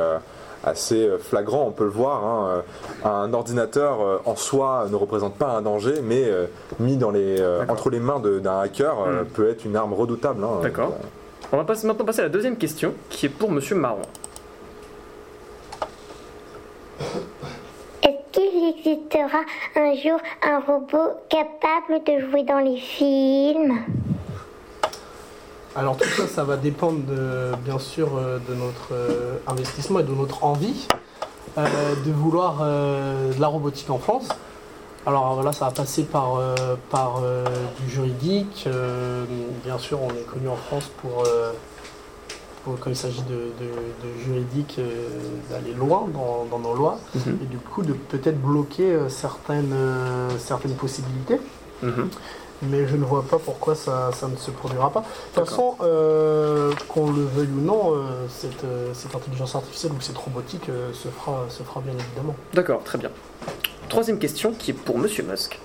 assez 0.64 1.09
flagrant, 1.20 1.66
on 1.68 1.70
peut 1.70 1.85
le 1.85 1.90
voir. 1.90 2.24
hein. 2.24 2.62
Un 3.05 3.33
ordinateur 3.35 4.00
euh, 4.00 4.18
en 4.24 4.37
soi 4.37 4.87
ne 4.90 4.96
représente 4.96 5.35
pas 5.37 5.48
un 5.48 5.62
danger, 5.62 6.00
mais 6.03 6.24
euh, 6.24 6.46
mis 6.81 6.96
dans 6.96 7.11
les, 7.11 7.40
euh, 7.40 7.64
entre 7.68 7.90
les 7.90 8.00
mains 8.00 8.20
d'un 8.20 8.61
hacker 8.61 8.96
euh, 9.00 9.20
Mhm. 9.22 9.27
peut 9.27 9.48
être 9.48 9.64
une 9.64 9.77
arme 9.77 9.92
redoutable. 9.94 10.42
hein. 10.44 10.61
D'accord. 10.62 10.94
On 11.53 11.57
va 11.59 11.64
passer- 11.64 11.87
maintenant 11.87 12.05
passer 12.05 12.20
à 12.20 12.24
la 12.24 12.29
deuxième 12.31 12.57
question, 12.57 12.94
qui 13.11 13.27
est 13.27 13.29
pour 13.29 13.50
monsieur 13.50 13.77
Marron. 13.77 14.00
Est-ce 18.03 18.40
qu'il 18.40 18.68
existera 18.77 19.38
un 19.77 19.94
jour 19.94 20.18
un 20.42 20.61
robot 20.61 21.12
capable 21.29 22.03
de 22.05 22.29
jouer 22.31 22.42
dans 22.44 22.59
les 22.59 22.77
films? 22.77 23.79
Alors 25.76 25.96
tout 25.96 26.08
ça, 26.08 26.26
ça 26.28 26.44
va 26.44 26.56
dépendre 26.56 27.00
de, 27.04 27.50
bien 27.64 27.78
sûr 27.78 28.10
euh, 28.16 28.38
de 28.48 28.54
notre 28.54 28.92
euh, 28.92 29.37
investissement 29.48 29.98
et 29.98 30.04
de 30.04 30.12
notre 30.12 30.44
envie 30.44 30.87
euh, 31.58 31.64
de 32.06 32.12
vouloir 32.12 32.58
euh, 32.62 33.32
de 33.32 33.40
la 33.40 33.48
robotique 33.48 33.90
en 33.90 33.98
France. 33.98 34.28
Alors 35.06 35.42
là, 35.42 35.52
ça 35.52 35.66
va 35.66 35.70
passer 35.72 36.04
par, 36.04 36.37
euh, 36.37 36.54
par 36.90 37.20
du 37.80 37.90
juridique. 37.90 38.66
bien 39.64 39.78
sûr, 39.78 39.98
on 40.02 40.08
est 40.10 40.24
connu 40.32 40.48
en 40.48 40.56
France 40.56 40.90
pour, 41.02 41.24
pour- 42.64 42.78
quand 42.80 42.88
il 42.88 42.96
s'agit 42.96 43.20
de, 43.22 43.34
de- 43.34 44.08
de 44.08 44.24
juridique, 44.24 44.80
d'aller 45.50 45.74
loin 45.74 46.06
dans, 46.14 46.46
dans 46.50 46.58
nos 46.58 46.74
lois 46.74 46.98
Mhm. 47.14 47.38
et 47.42 47.46
du 47.46 47.58
coup 47.58 47.82
de 47.82 47.92
peut-être 47.92 48.40
bloquer 48.40 48.96
certaines, 49.08 49.74
certaines 50.38 50.74
possibilités 50.74 51.38
Mhm. 51.82 52.08
Mais 52.70 52.87
je 52.87 52.96
ne 52.96 53.05
vois 53.05 53.22
pas 53.22 53.38
pourquoi 53.38 53.74
ça, 53.74 54.11
ça 54.12 54.29
ne 54.29 54.37
se 54.37 54.50
produira 54.50 54.90
pas. 54.90 55.00
De 55.00 55.07
toute 55.35 55.48
façon, 55.48 55.77
euh, 55.83 56.72
qu'on 56.88 57.11
le 57.11 57.24
veuille 57.24 57.48
ou 57.48 57.61
non, 57.61 57.92
euh, 57.94 58.27
cette, 58.29 58.64
euh, 58.64 58.92
cette 58.94 59.14
intelligence 59.14 59.55
artificielle 59.55 59.92
ou 59.92 60.00
cette 60.00 60.18
robotique 60.18 60.68
euh, 60.68 60.92
se, 60.92 61.09
fera, 61.09 61.44
se 61.48 61.62
fera 61.62 61.81
bien 61.81 61.94
évidemment. 61.94 62.35
D'accord, 62.53 62.83
très 62.85 62.98
bien. 62.98 63.11
Troisième 63.88 64.18
question, 64.18 64.53
qui 64.53 64.70
est 64.72 64.74
pour 64.74 64.98
monsieur 64.98 65.24
Musk. 65.24 65.61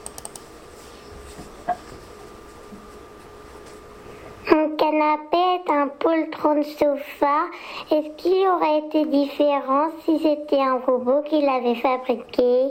Un 4.47 4.69
canapé 4.77 5.37
est 5.37 5.71
un 5.71 5.87
poltron 5.87 6.55
de 6.55 6.63
sofa. 6.63 7.45
Est-ce 7.91 8.09
qu'il 8.17 8.47
aurait 8.47 8.79
été 8.87 9.05
différent 9.05 9.89
si 10.05 10.19
c'était 10.19 10.61
un 10.61 10.79
robot 10.85 11.21
qui 11.29 11.41
l'avait 11.41 11.75
fabriqué? 11.75 12.69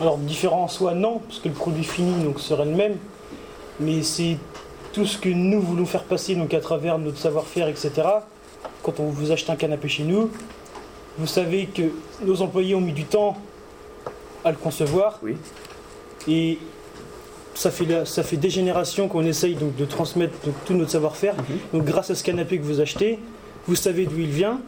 Alors 0.00 0.16
différent 0.18 0.62
en 0.64 0.68
soi, 0.68 0.94
non, 0.94 1.18
parce 1.26 1.40
que 1.40 1.48
le 1.48 1.54
produit 1.54 1.84
fini 1.84 2.24
donc 2.24 2.40
serait 2.40 2.64
le 2.64 2.70
même, 2.74 2.96
mais 3.80 4.02
c'est 4.02 4.38
tout 4.92 5.04
ce 5.06 5.18
que 5.18 5.28
nous 5.28 5.60
voulons 5.60 5.84
faire 5.86 6.04
passer 6.04 6.34
donc 6.34 6.54
à 6.54 6.60
travers 6.60 6.98
notre 6.98 7.18
savoir-faire, 7.18 7.68
etc. 7.68 7.92
Quand 8.82 8.98
on 8.98 9.04
vous 9.10 9.30
achète 9.30 9.50
un 9.50 9.56
canapé 9.56 9.88
chez 9.88 10.04
nous, 10.04 10.30
vous 11.18 11.26
savez 11.26 11.66
que 11.66 11.82
nos 12.24 12.40
employés 12.40 12.74
ont 12.74 12.80
mis 12.80 12.92
du 12.94 13.04
temps 13.04 13.36
à 14.44 14.50
le 14.50 14.56
concevoir. 14.56 15.18
Oui. 15.22 15.36
Et 16.26 16.58
ça 17.54 17.70
fait, 17.70 17.84
la- 17.84 18.06
ça 18.06 18.22
fait 18.22 18.36
des 18.38 18.48
générations 18.50 19.06
qu'on 19.06 19.24
essaye 19.24 19.54
donc 19.54 19.76
de 19.76 19.84
transmettre 19.84 20.32
donc, 20.46 20.54
tout 20.64 20.72
notre 20.74 20.90
savoir-faire. 20.92 21.34
Mhm. 21.36 21.58
Donc 21.80 21.84
grâce 21.84 22.10
à 22.10 22.14
ce 22.14 22.24
canapé 22.24 22.58
que 22.58 22.64
vous 22.64 22.80
achetez, 22.80 23.18
vous 23.66 23.74
savez 23.74 24.06
d'où 24.06 24.18
il 24.18 24.30
vient. 24.30 24.60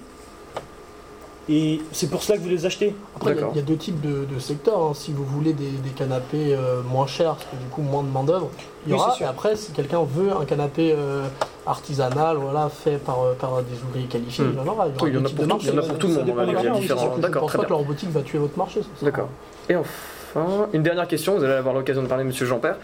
Et 1.48 1.80
c'est 1.90 2.08
pour 2.08 2.22
cela 2.22 2.38
que 2.38 2.42
vous 2.44 2.48
les 2.50 2.66
achetez. 2.66 2.94
Après, 3.16 3.32
il 3.32 3.40
y 3.40 3.42
a- 3.42 3.60
y, 3.60 3.62
deux 3.64 3.76
types 3.76 4.00
de, 4.00 4.24
de 4.32 4.38
secteurs. 4.38 4.80
hein. 4.80 4.92
Si 4.94 5.12
vous 5.12 5.24
voulez 5.24 5.52
des, 5.52 5.70
des 5.70 5.90
canapés 5.90 6.54
euh, 6.54 6.82
moins 6.82 7.06
chers, 7.08 7.34
parce 7.34 7.46
que 7.46 7.56
du 7.56 7.64
coup 7.70 7.82
moins 7.82 8.04
de 8.04 8.08
main-d'œuvre, 8.08 8.48
il 8.86 8.92
y 8.92 8.94
aura. 8.94 9.16
Et 9.20 9.24
après, 9.24 9.56
si 9.56 9.72
quelqu'un 9.72 10.04
veut 10.04 10.30
un 10.32 10.44
canapé 10.44 10.94
euh, 10.96 11.24
artisanal, 11.66 12.36
voilà, 12.36 12.68
fait 12.68 12.98
par, 12.98 13.22
euh, 13.22 13.34
par 13.34 13.60
des 13.62 13.74
ouvriers 13.88 14.06
qualifiés, 14.06 14.44
Hmm. 14.44 14.50
il 14.52 14.56
y 14.56 14.60
en 14.60 14.72
aura. 14.72 14.86
Il 14.86 14.92
y 14.92 14.94
aura 14.94 15.04
Oui, 15.04 15.10
il 15.10 15.14
y 15.14 15.18
en 15.18 15.24
a 15.24 15.28
pour 15.28 15.34
tout, 15.42 15.46
marchés. 15.48 15.66
il 15.68 15.74
y 15.74 15.76
en 15.76 15.82
a 15.82 15.86
pour 15.86 15.98
tout 15.98 16.06
le 16.06 16.12
Ça 16.14 16.20
monde, 16.20 16.28
on 16.30 16.74
oui, 16.74 16.80
différents. 16.80 17.14
Je 17.16 17.28
pense 17.38 17.52
pas 17.52 17.64
que 17.64 17.70
la 17.70 17.76
robotique 17.76 18.10
va 18.10 18.22
tuer 18.22 18.38
votre 18.38 18.56
marché. 18.56 18.80
D'accord. 19.02 19.28
Et 19.68 19.74
enfin, 19.74 20.68
une 20.72 20.82
dernière 20.84 21.08
question, 21.08 21.36
vous 21.36 21.42
allez 21.44 21.54
avoir 21.54 21.74
l'occasion 21.74 22.02
de 22.02 22.06
parler, 22.08 22.22
monsieur 22.24 22.46
Jean-Père. 22.46 22.76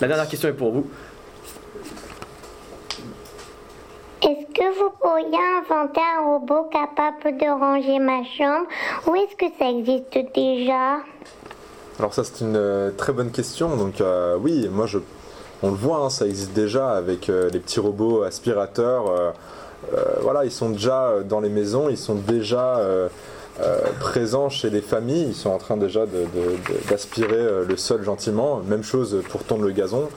La 0.00 0.08
dernière 0.08 0.26
question 0.28 0.48
est 0.48 0.52
pour 0.54 0.72
vous. 0.72 0.86
Est-ce 4.22 4.54
vous 4.78 4.90
pourriez 5.00 5.38
inventer 5.58 6.00
un 6.18 6.24
robot 6.24 6.64
capable 6.70 7.38
de 7.38 7.46
ranger 7.46 7.98
ma 7.98 8.24
chambre? 8.24 8.66
Ou 9.06 9.14
est-ce 9.16 9.36
que 9.36 9.46
ça 9.58 9.70
existe 9.70 10.18
déjà? 10.34 10.98
Alors 11.98 12.12
ça 12.12 12.24
c'est 12.24 12.44
une 12.44 12.56
euh, 12.56 12.90
très 12.90 13.12
bonne 13.12 13.30
question. 13.30 13.76
Donc 13.76 14.00
euh, 14.00 14.36
oui, 14.40 14.68
moi 14.70 14.86
je, 14.86 14.98
on 15.62 15.70
le 15.70 15.76
voit, 15.76 15.98
hein, 15.98 16.10
ça 16.10 16.26
existe 16.26 16.52
déjà 16.52 16.90
avec 16.90 17.28
euh, 17.28 17.48
les 17.50 17.58
petits 17.58 17.80
robots 17.80 18.22
aspirateurs. 18.22 19.34
voilà, 20.20 20.44
ils 20.44 20.50
sont 20.50 20.70
déjà 20.70 21.20
dans 21.24 21.40
les 21.40 21.48
maisons, 21.48 21.88
ils 21.88 21.98
sont 21.98 22.16
déjà 22.16 22.80
présents 24.00 24.48
chez 24.48 24.70
les 24.70 24.80
familles. 24.80 25.26
Ils 25.28 25.34
sont 25.34 25.50
en 25.50 25.58
train 25.58 25.76
déjà 25.76 26.04
d'aspirer 26.90 27.36
euh, 27.36 27.64
le 27.66 27.76
sol 27.76 28.02
gentiment. 28.02 28.60
Même 28.66 28.82
chose 28.82 29.22
pour 29.30 29.44
tondre 29.44 29.64
le 29.64 29.72
gazon. 29.72 30.08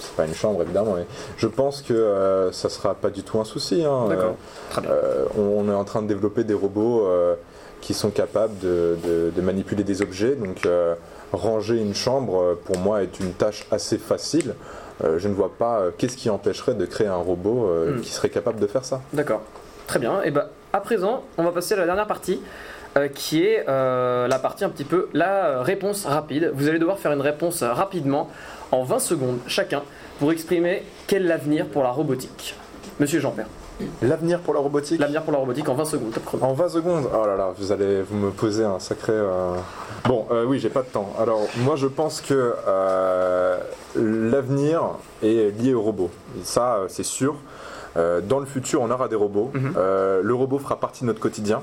C'est 0.00 0.14
pas 0.16 0.26
une 0.26 0.34
chambre 0.34 0.62
évidemment, 0.62 0.94
mais 0.96 1.06
je 1.38 1.46
pense 1.46 1.80
que 1.82 1.94
euh, 1.94 2.52
ça 2.52 2.68
sera 2.68 2.94
pas 2.94 3.10
du 3.10 3.22
tout 3.22 3.38
un 3.40 3.44
souci. 3.44 3.84
hein. 3.84 4.06
D'accord. 4.08 4.34
Très 4.70 4.82
bien. 4.82 4.90
Euh, 4.90 5.24
on, 5.38 5.68
est 5.70 5.74
en 5.74 5.84
train 5.84 6.02
de 6.02 6.08
développer 6.08 6.44
des 6.44 6.54
robots 6.54 7.06
euh, 7.06 7.34
qui 7.80 7.94
sont 7.94 8.10
capables 8.10 8.58
de, 8.58 8.96
de- 9.04 9.32
de 9.34 9.40
manipuler 9.40 9.82
des 9.84 10.02
objets. 10.02 10.34
Donc, 10.36 10.66
euh, 10.66 10.94
ranger 11.32 11.76
une 11.80 11.94
chambre, 11.94 12.40
euh, 12.40 12.60
pour 12.64 12.78
moi, 12.78 13.02
est 13.02 13.18
une 13.20 13.32
tâche 13.32 13.66
assez 13.70 13.98
facile. 13.98 14.54
Euh, 15.02 15.18
je 15.18 15.26
ne 15.28 15.34
vois 15.34 15.50
pas 15.58 15.80
euh, 15.80 15.90
qu'est-ce 15.96 16.16
qui 16.16 16.30
empêcherait 16.30 16.74
de 16.74 16.86
créer 16.86 17.08
un 17.08 17.16
robot 17.16 17.66
euh, 17.66 17.96
Hmm. 17.96 18.00
qui 18.00 18.10
serait 18.12 18.30
capable 18.30 18.60
de 18.60 18.66
faire 18.66 18.84
ça. 18.84 19.00
D'accord. 19.12 19.40
Très 19.86 19.98
bien. 19.98 20.22
Et 20.22 20.30
ben, 20.30 20.44
à 20.72 20.80
présent, 20.80 21.24
on 21.38 21.42
va 21.44 21.50
passer 21.50 21.74
à 21.74 21.78
la 21.78 21.84
dernière 21.86 22.06
partie, 22.06 22.40
euh, 22.96 23.08
qui 23.08 23.44
est 23.44 23.64
euh, 23.68 24.28
la 24.28 24.38
partie 24.38 24.64
un 24.64 24.68
petit 24.68 24.84
peu 24.84 25.08
la 25.12 25.46
euh, 25.46 25.62
réponse 25.62 26.04
rapide. 26.06 26.52
Vous 26.54 26.68
allez 26.68 26.78
devoir 26.78 26.98
faire 26.98 27.12
une 27.12 27.20
réponse 27.20 27.62
rapidement, 27.62 28.28
en 28.72 28.84
20 28.84 28.98
secondes 28.98 29.38
chacun, 29.46 29.82
pour 30.18 30.32
exprimer 30.32 30.82
quel 31.06 31.24
est 31.24 31.28
l'avenir 31.28 31.66
pour 31.66 31.82
la 31.82 31.90
robotique. 31.90 32.54
Monsieur 33.00 33.18
Jean-Père, 33.20 33.46
L'avenir 34.02 34.38
pour 34.38 34.54
la 34.54 34.60
robotique 34.60 35.00
l'avenir 35.00 35.22
pour 35.22 35.32
la 35.32 35.38
robotique 35.40 35.68
en 35.68 35.74
20 35.74 35.84
secondes, 35.84 36.12
top 36.12 36.24
chrono. 36.24 36.44
En 36.44 36.52
20 36.52 36.68
secondes? 36.68 37.08
Oh 37.12 37.26
là 37.26 37.36
là, 37.36 37.52
vous 37.58 37.72
allez 37.72 38.02
vous 38.02 38.16
me 38.16 38.30
poser 38.30 38.64
un 38.64 38.78
sacré. 38.78 39.12
euh, 39.12 39.56
Bon, 40.04 40.26
euh, 40.30 40.44
oui, 40.44 40.60
j'ai 40.60 40.68
pas 40.68 40.82
de 40.82 40.86
temps. 40.86 41.12
Alors, 41.18 41.40
moi, 41.56 41.74
je 41.74 41.88
pense 41.88 42.20
que 42.20 42.54
euh, 42.68 43.58
l'avenir 43.96 44.82
est 45.24 45.50
lié 45.60 45.74
aux 45.74 45.82
robots. 45.82 46.10
Et 46.40 46.44
ça, 46.44 46.82
c'est 46.88 47.02
sûr. 47.04 47.34
Dans 47.96 48.40
le 48.40 48.44
futur, 48.46 48.82
on 48.82 48.90
aura 48.90 49.06
des 49.08 49.14
robots. 49.16 49.50
Mhm. 49.54 49.74
Euh, 49.76 50.20
le 50.22 50.34
robot 50.34 50.58
fera 50.58 50.78
partie 50.80 51.02
de 51.02 51.06
notre 51.06 51.20
quotidien, 51.20 51.62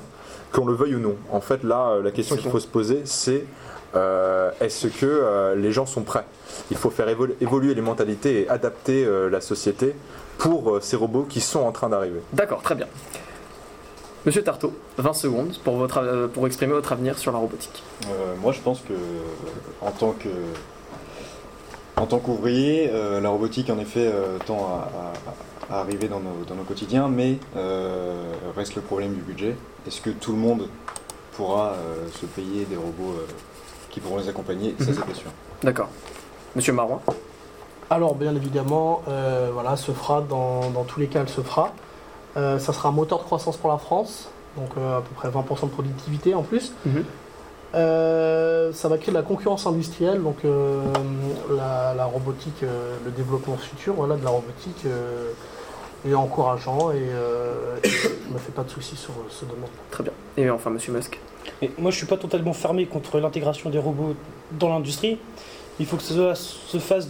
qu'on 0.52 0.66
le 0.66 0.74
veuille 0.74 0.94
ou 0.96 1.00
non. 1.00 1.16
En 1.30 1.40
fait, 1.40 1.62
là, 1.64 1.90
euh, 1.92 2.02
la 2.02 2.10
question 2.10 2.36
qu'il 2.36 2.44
bon. 2.46 2.50
faut 2.52 2.60
se 2.60 2.66
poser, 2.66 3.02
c'est 3.04 3.44
euh, 3.94 4.50
est-ce 4.60 4.86
que 4.86 5.06
euh, 5.06 5.54
les 5.54 5.72
gens 5.72 5.86
sont 5.86 6.02
prêts? 6.02 6.24
Il 6.70 6.76
faut 6.76 6.90
faire 6.90 7.08
évolu- 7.08 7.34
évoluer 7.40 7.74
les 7.74 7.80
mentalités 7.82 8.42
et 8.42 8.48
adapter 8.48 9.04
euh, 9.04 9.28
la 9.30 9.40
société 9.40 9.94
pour 10.38 10.70
euh, 10.76 10.80
ces 10.80 10.96
robots 10.96 11.26
qui 11.28 11.40
sont 11.40 11.60
en 11.60 11.72
train 11.72 11.88
d'arriver. 11.88 12.20
D'accord, 12.32 12.62
très 12.62 12.74
bien. 12.74 12.86
Monsieur 14.24 14.42
Tartot, 14.44 14.72
20 14.98 15.12
secondes 15.14 15.56
pour, 15.64 15.76
votre, 15.76 15.98
euh, 15.98 16.28
pour 16.28 16.46
exprimer 16.46 16.72
votre 16.74 16.92
avenir 16.92 17.18
sur 17.18 17.32
la 17.32 17.38
robotique. 17.38 17.82
Euh, 18.04 18.34
moi, 18.40 18.52
je 18.52 18.60
pense 18.60 18.80
que 18.80 18.94
en 19.84 19.90
tant 19.90 20.12
que 20.12 20.28
en 21.96 22.06
tant 22.06 22.18
qu'ouvrier, 22.18 22.88
euh, 22.92 23.20
la 23.20 23.28
robotique 23.28 23.68
en 23.68 23.78
effet 23.78 24.06
euh, 24.06 24.38
tend 24.46 24.56
à, 24.66 24.88
à- 25.28 25.30
à 25.30 25.34
arriver 25.70 26.08
dans 26.08 26.20
nos, 26.20 26.44
dans 26.46 26.54
nos 26.54 26.64
quotidiens, 26.64 27.08
mais 27.08 27.38
euh, 27.56 28.32
reste 28.56 28.74
le 28.74 28.82
problème 28.82 29.14
du 29.14 29.20
budget. 29.20 29.56
Est-ce 29.86 30.00
que 30.00 30.10
tout 30.10 30.32
le 30.32 30.38
monde 30.38 30.68
pourra 31.36 31.72
euh, 31.72 32.08
se 32.20 32.26
payer 32.26 32.64
des 32.64 32.76
robots 32.76 33.12
euh, 33.18 33.26
qui 33.90 34.00
pourront 34.00 34.18
les 34.18 34.28
accompagner? 34.28 34.74
Ça, 34.78 34.86
Mhm. 34.86 34.94
c'est 34.94 35.04
pas 35.06 35.14
sûr. 35.14 35.30
D'accord. 35.62 35.88
Monsieur 36.56 36.72
Marouin 36.72 37.00
Alors, 37.90 38.14
bien 38.14 38.34
évidemment, 38.34 39.02
euh, 39.08 39.50
voilà, 39.52 39.76
se 39.76 39.92
fera 39.92 40.20
dans, 40.20 40.70
dans 40.70 40.84
tous 40.84 41.00
les 41.00 41.06
cas, 41.06 41.20
elle 41.20 41.28
se 41.28 41.40
fera. 41.40 41.72
Euh, 42.36 42.58
ça 42.58 42.72
sera 42.72 42.88
un 42.88 42.92
moteur 42.92 43.18
de 43.18 43.24
croissance 43.24 43.56
pour 43.56 43.70
la 43.70 43.78
France, 43.78 44.28
donc 44.56 44.70
euh, 44.78 44.98
à 44.98 45.00
peu 45.02 45.14
près 45.14 45.28
20% 45.28 45.66
de 45.66 45.70
productivité 45.70 46.34
en 46.34 46.42
plus. 46.42 46.72
Mhm. 46.86 47.04
Ça 47.72 48.88
va 48.88 48.98
créer 48.98 49.12
de 49.12 49.18
la 49.18 49.22
concurrence 49.22 49.66
industrielle, 49.66 50.22
donc 50.22 50.44
euh, 50.44 50.82
la, 51.50 51.94
la 51.96 52.04
robotique, 52.04 52.62
euh, 52.62 52.96
le 53.04 53.10
développement 53.10 53.56
futur 53.56 53.94
voilà, 53.94 54.16
de 54.16 54.24
la 54.24 54.30
robotique 54.30 54.84
euh, 54.86 55.32
est 56.06 56.14
encourageant 56.14 56.90
et, 56.90 56.96
euh, 56.96 57.76
et 57.82 57.88
je 57.88 58.08
ne 58.28 58.34
me 58.34 58.38
fais 58.38 58.52
pas 58.52 58.64
de 58.64 58.70
soucis 58.70 58.96
sur 58.96 59.12
euh, 59.12 59.28
ce 59.30 59.44
domaine. 59.44 59.70
Très 59.90 60.02
bien. 60.02 60.12
Et 60.36 60.50
enfin, 60.50 60.70
monsieur 60.70 60.92
Musk 60.92 61.18
Et 61.60 61.70
moi, 61.78 61.90
je 61.90 61.96
suis 61.96 62.06
pas 62.06 62.16
totalement 62.16 62.52
fermé 62.52 62.86
contre 62.86 63.20
l'intégration 63.20 63.70
des 63.70 63.78
robots 63.78 64.14
dans 64.52 64.68
l'industrie. 64.68 65.18
Il 65.80 65.86
faut 65.86 65.96
que 65.96 66.02
ça 66.02 66.34
se 66.34 66.78
fasse 66.78 67.08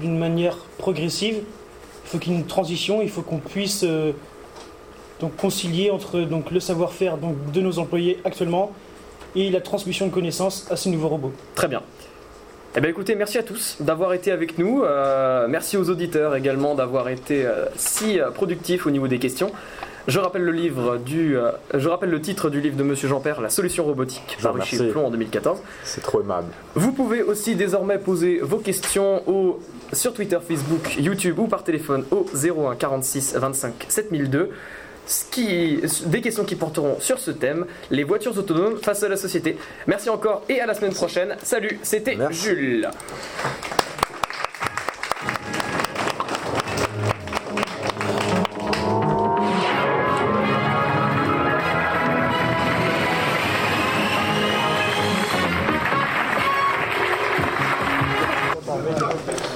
d'une 0.00 0.18
manière 0.18 0.56
progressive. 0.78 1.42
Il 2.04 2.08
faut 2.08 2.18
qu'il 2.18 2.32
y 2.32 2.36
ait 2.36 2.38
une 2.38 2.46
transition, 2.46 3.02
il 3.02 3.10
faut 3.10 3.22
qu'on 3.22 3.38
puisse 3.38 3.84
euh, 3.84 4.12
donc 5.20 5.36
concilier 5.36 5.90
entre 5.90 6.20
donc, 6.20 6.50
le 6.50 6.60
savoir-faire 6.60 7.18
donc, 7.18 7.52
de 7.52 7.60
nos 7.60 7.78
employés 7.78 8.18
actuellement 8.24 8.72
et 9.36 9.50
la 9.50 9.60
transmission 9.60 10.06
de 10.06 10.12
connaissances 10.12 10.66
à 10.70 10.76
ces 10.76 10.90
nouveaux 10.90 11.08
robots. 11.08 11.32
Très 11.54 11.68
bien. 11.68 11.82
Eh 12.76 12.80
bien 12.80 12.90
écoutez, 12.90 13.16
merci 13.16 13.36
à 13.36 13.42
tous 13.42 13.76
d'avoir 13.80 14.12
été 14.12 14.30
avec 14.30 14.56
nous. 14.56 14.84
Euh, 14.84 15.48
merci 15.48 15.76
aux 15.76 15.90
auditeurs 15.90 16.36
également 16.36 16.76
d'avoir 16.76 17.08
été 17.08 17.44
euh, 17.44 17.64
si 17.74 18.20
euh, 18.20 18.30
productifs 18.30 18.86
au 18.86 18.90
niveau 18.90 19.08
des 19.08 19.18
questions. 19.18 19.50
Je 20.06 20.18
rappelle 20.18 20.42
le 20.42 20.52
livre 20.52 20.96
du, 20.96 21.36
euh, 21.36 21.50
je 21.74 21.88
rappelle 21.88 22.10
le 22.10 22.20
titre 22.20 22.48
du 22.48 22.60
livre 22.60 22.76
de 22.76 22.82
Monsieur 22.82 23.08
Jean-Père, 23.08 23.40
La 23.40 23.50
solution 23.50 23.84
robotique, 23.84 24.38
paru 24.42 24.60
chez. 24.62 24.88
Plomb 24.90 25.06
en 25.06 25.10
2014. 25.10 25.60
C'est 25.84 26.00
trop 26.00 26.20
aimable. 26.20 26.48
Vous 26.74 26.92
pouvez 26.92 27.22
aussi 27.22 27.54
désormais 27.54 27.98
poser 27.98 28.38
vos 28.40 28.58
questions 28.58 29.22
au, 29.28 29.60
sur 29.92 30.14
Twitter, 30.14 30.38
Facebook, 30.46 30.96
YouTube 30.98 31.38
ou 31.38 31.46
par 31.46 31.64
téléphone 31.64 32.04
au 32.10 32.26
01 32.34 32.76
46 32.76 33.34
25 33.36 33.86
7002. 33.88 34.50
Ce 35.10 35.24
qui, 35.24 35.80
des 36.06 36.20
questions 36.20 36.44
qui 36.44 36.54
porteront 36.54 37.00
sur 37.00 37.18
ce 37.18 37.32
thème, 37.32 37.66
les 37.90 38.04
voitures 38.04 38.38
autonomes 38.38 38.78
face 38.80 39.02
à 39.02 39.08
la 39.08 39.16
société. 39.16 39.58
Merci 39.88 40.08
encore 40.08 40.44
et 40.48 40.60
à 40.60 40.66
la 40.66 40.74
semaine 40.74 40.92
prochaine. 40.94 41.36
Salut, 41.42 41.80
c'était. 41.82 42.16
Jules. 42.30 42.88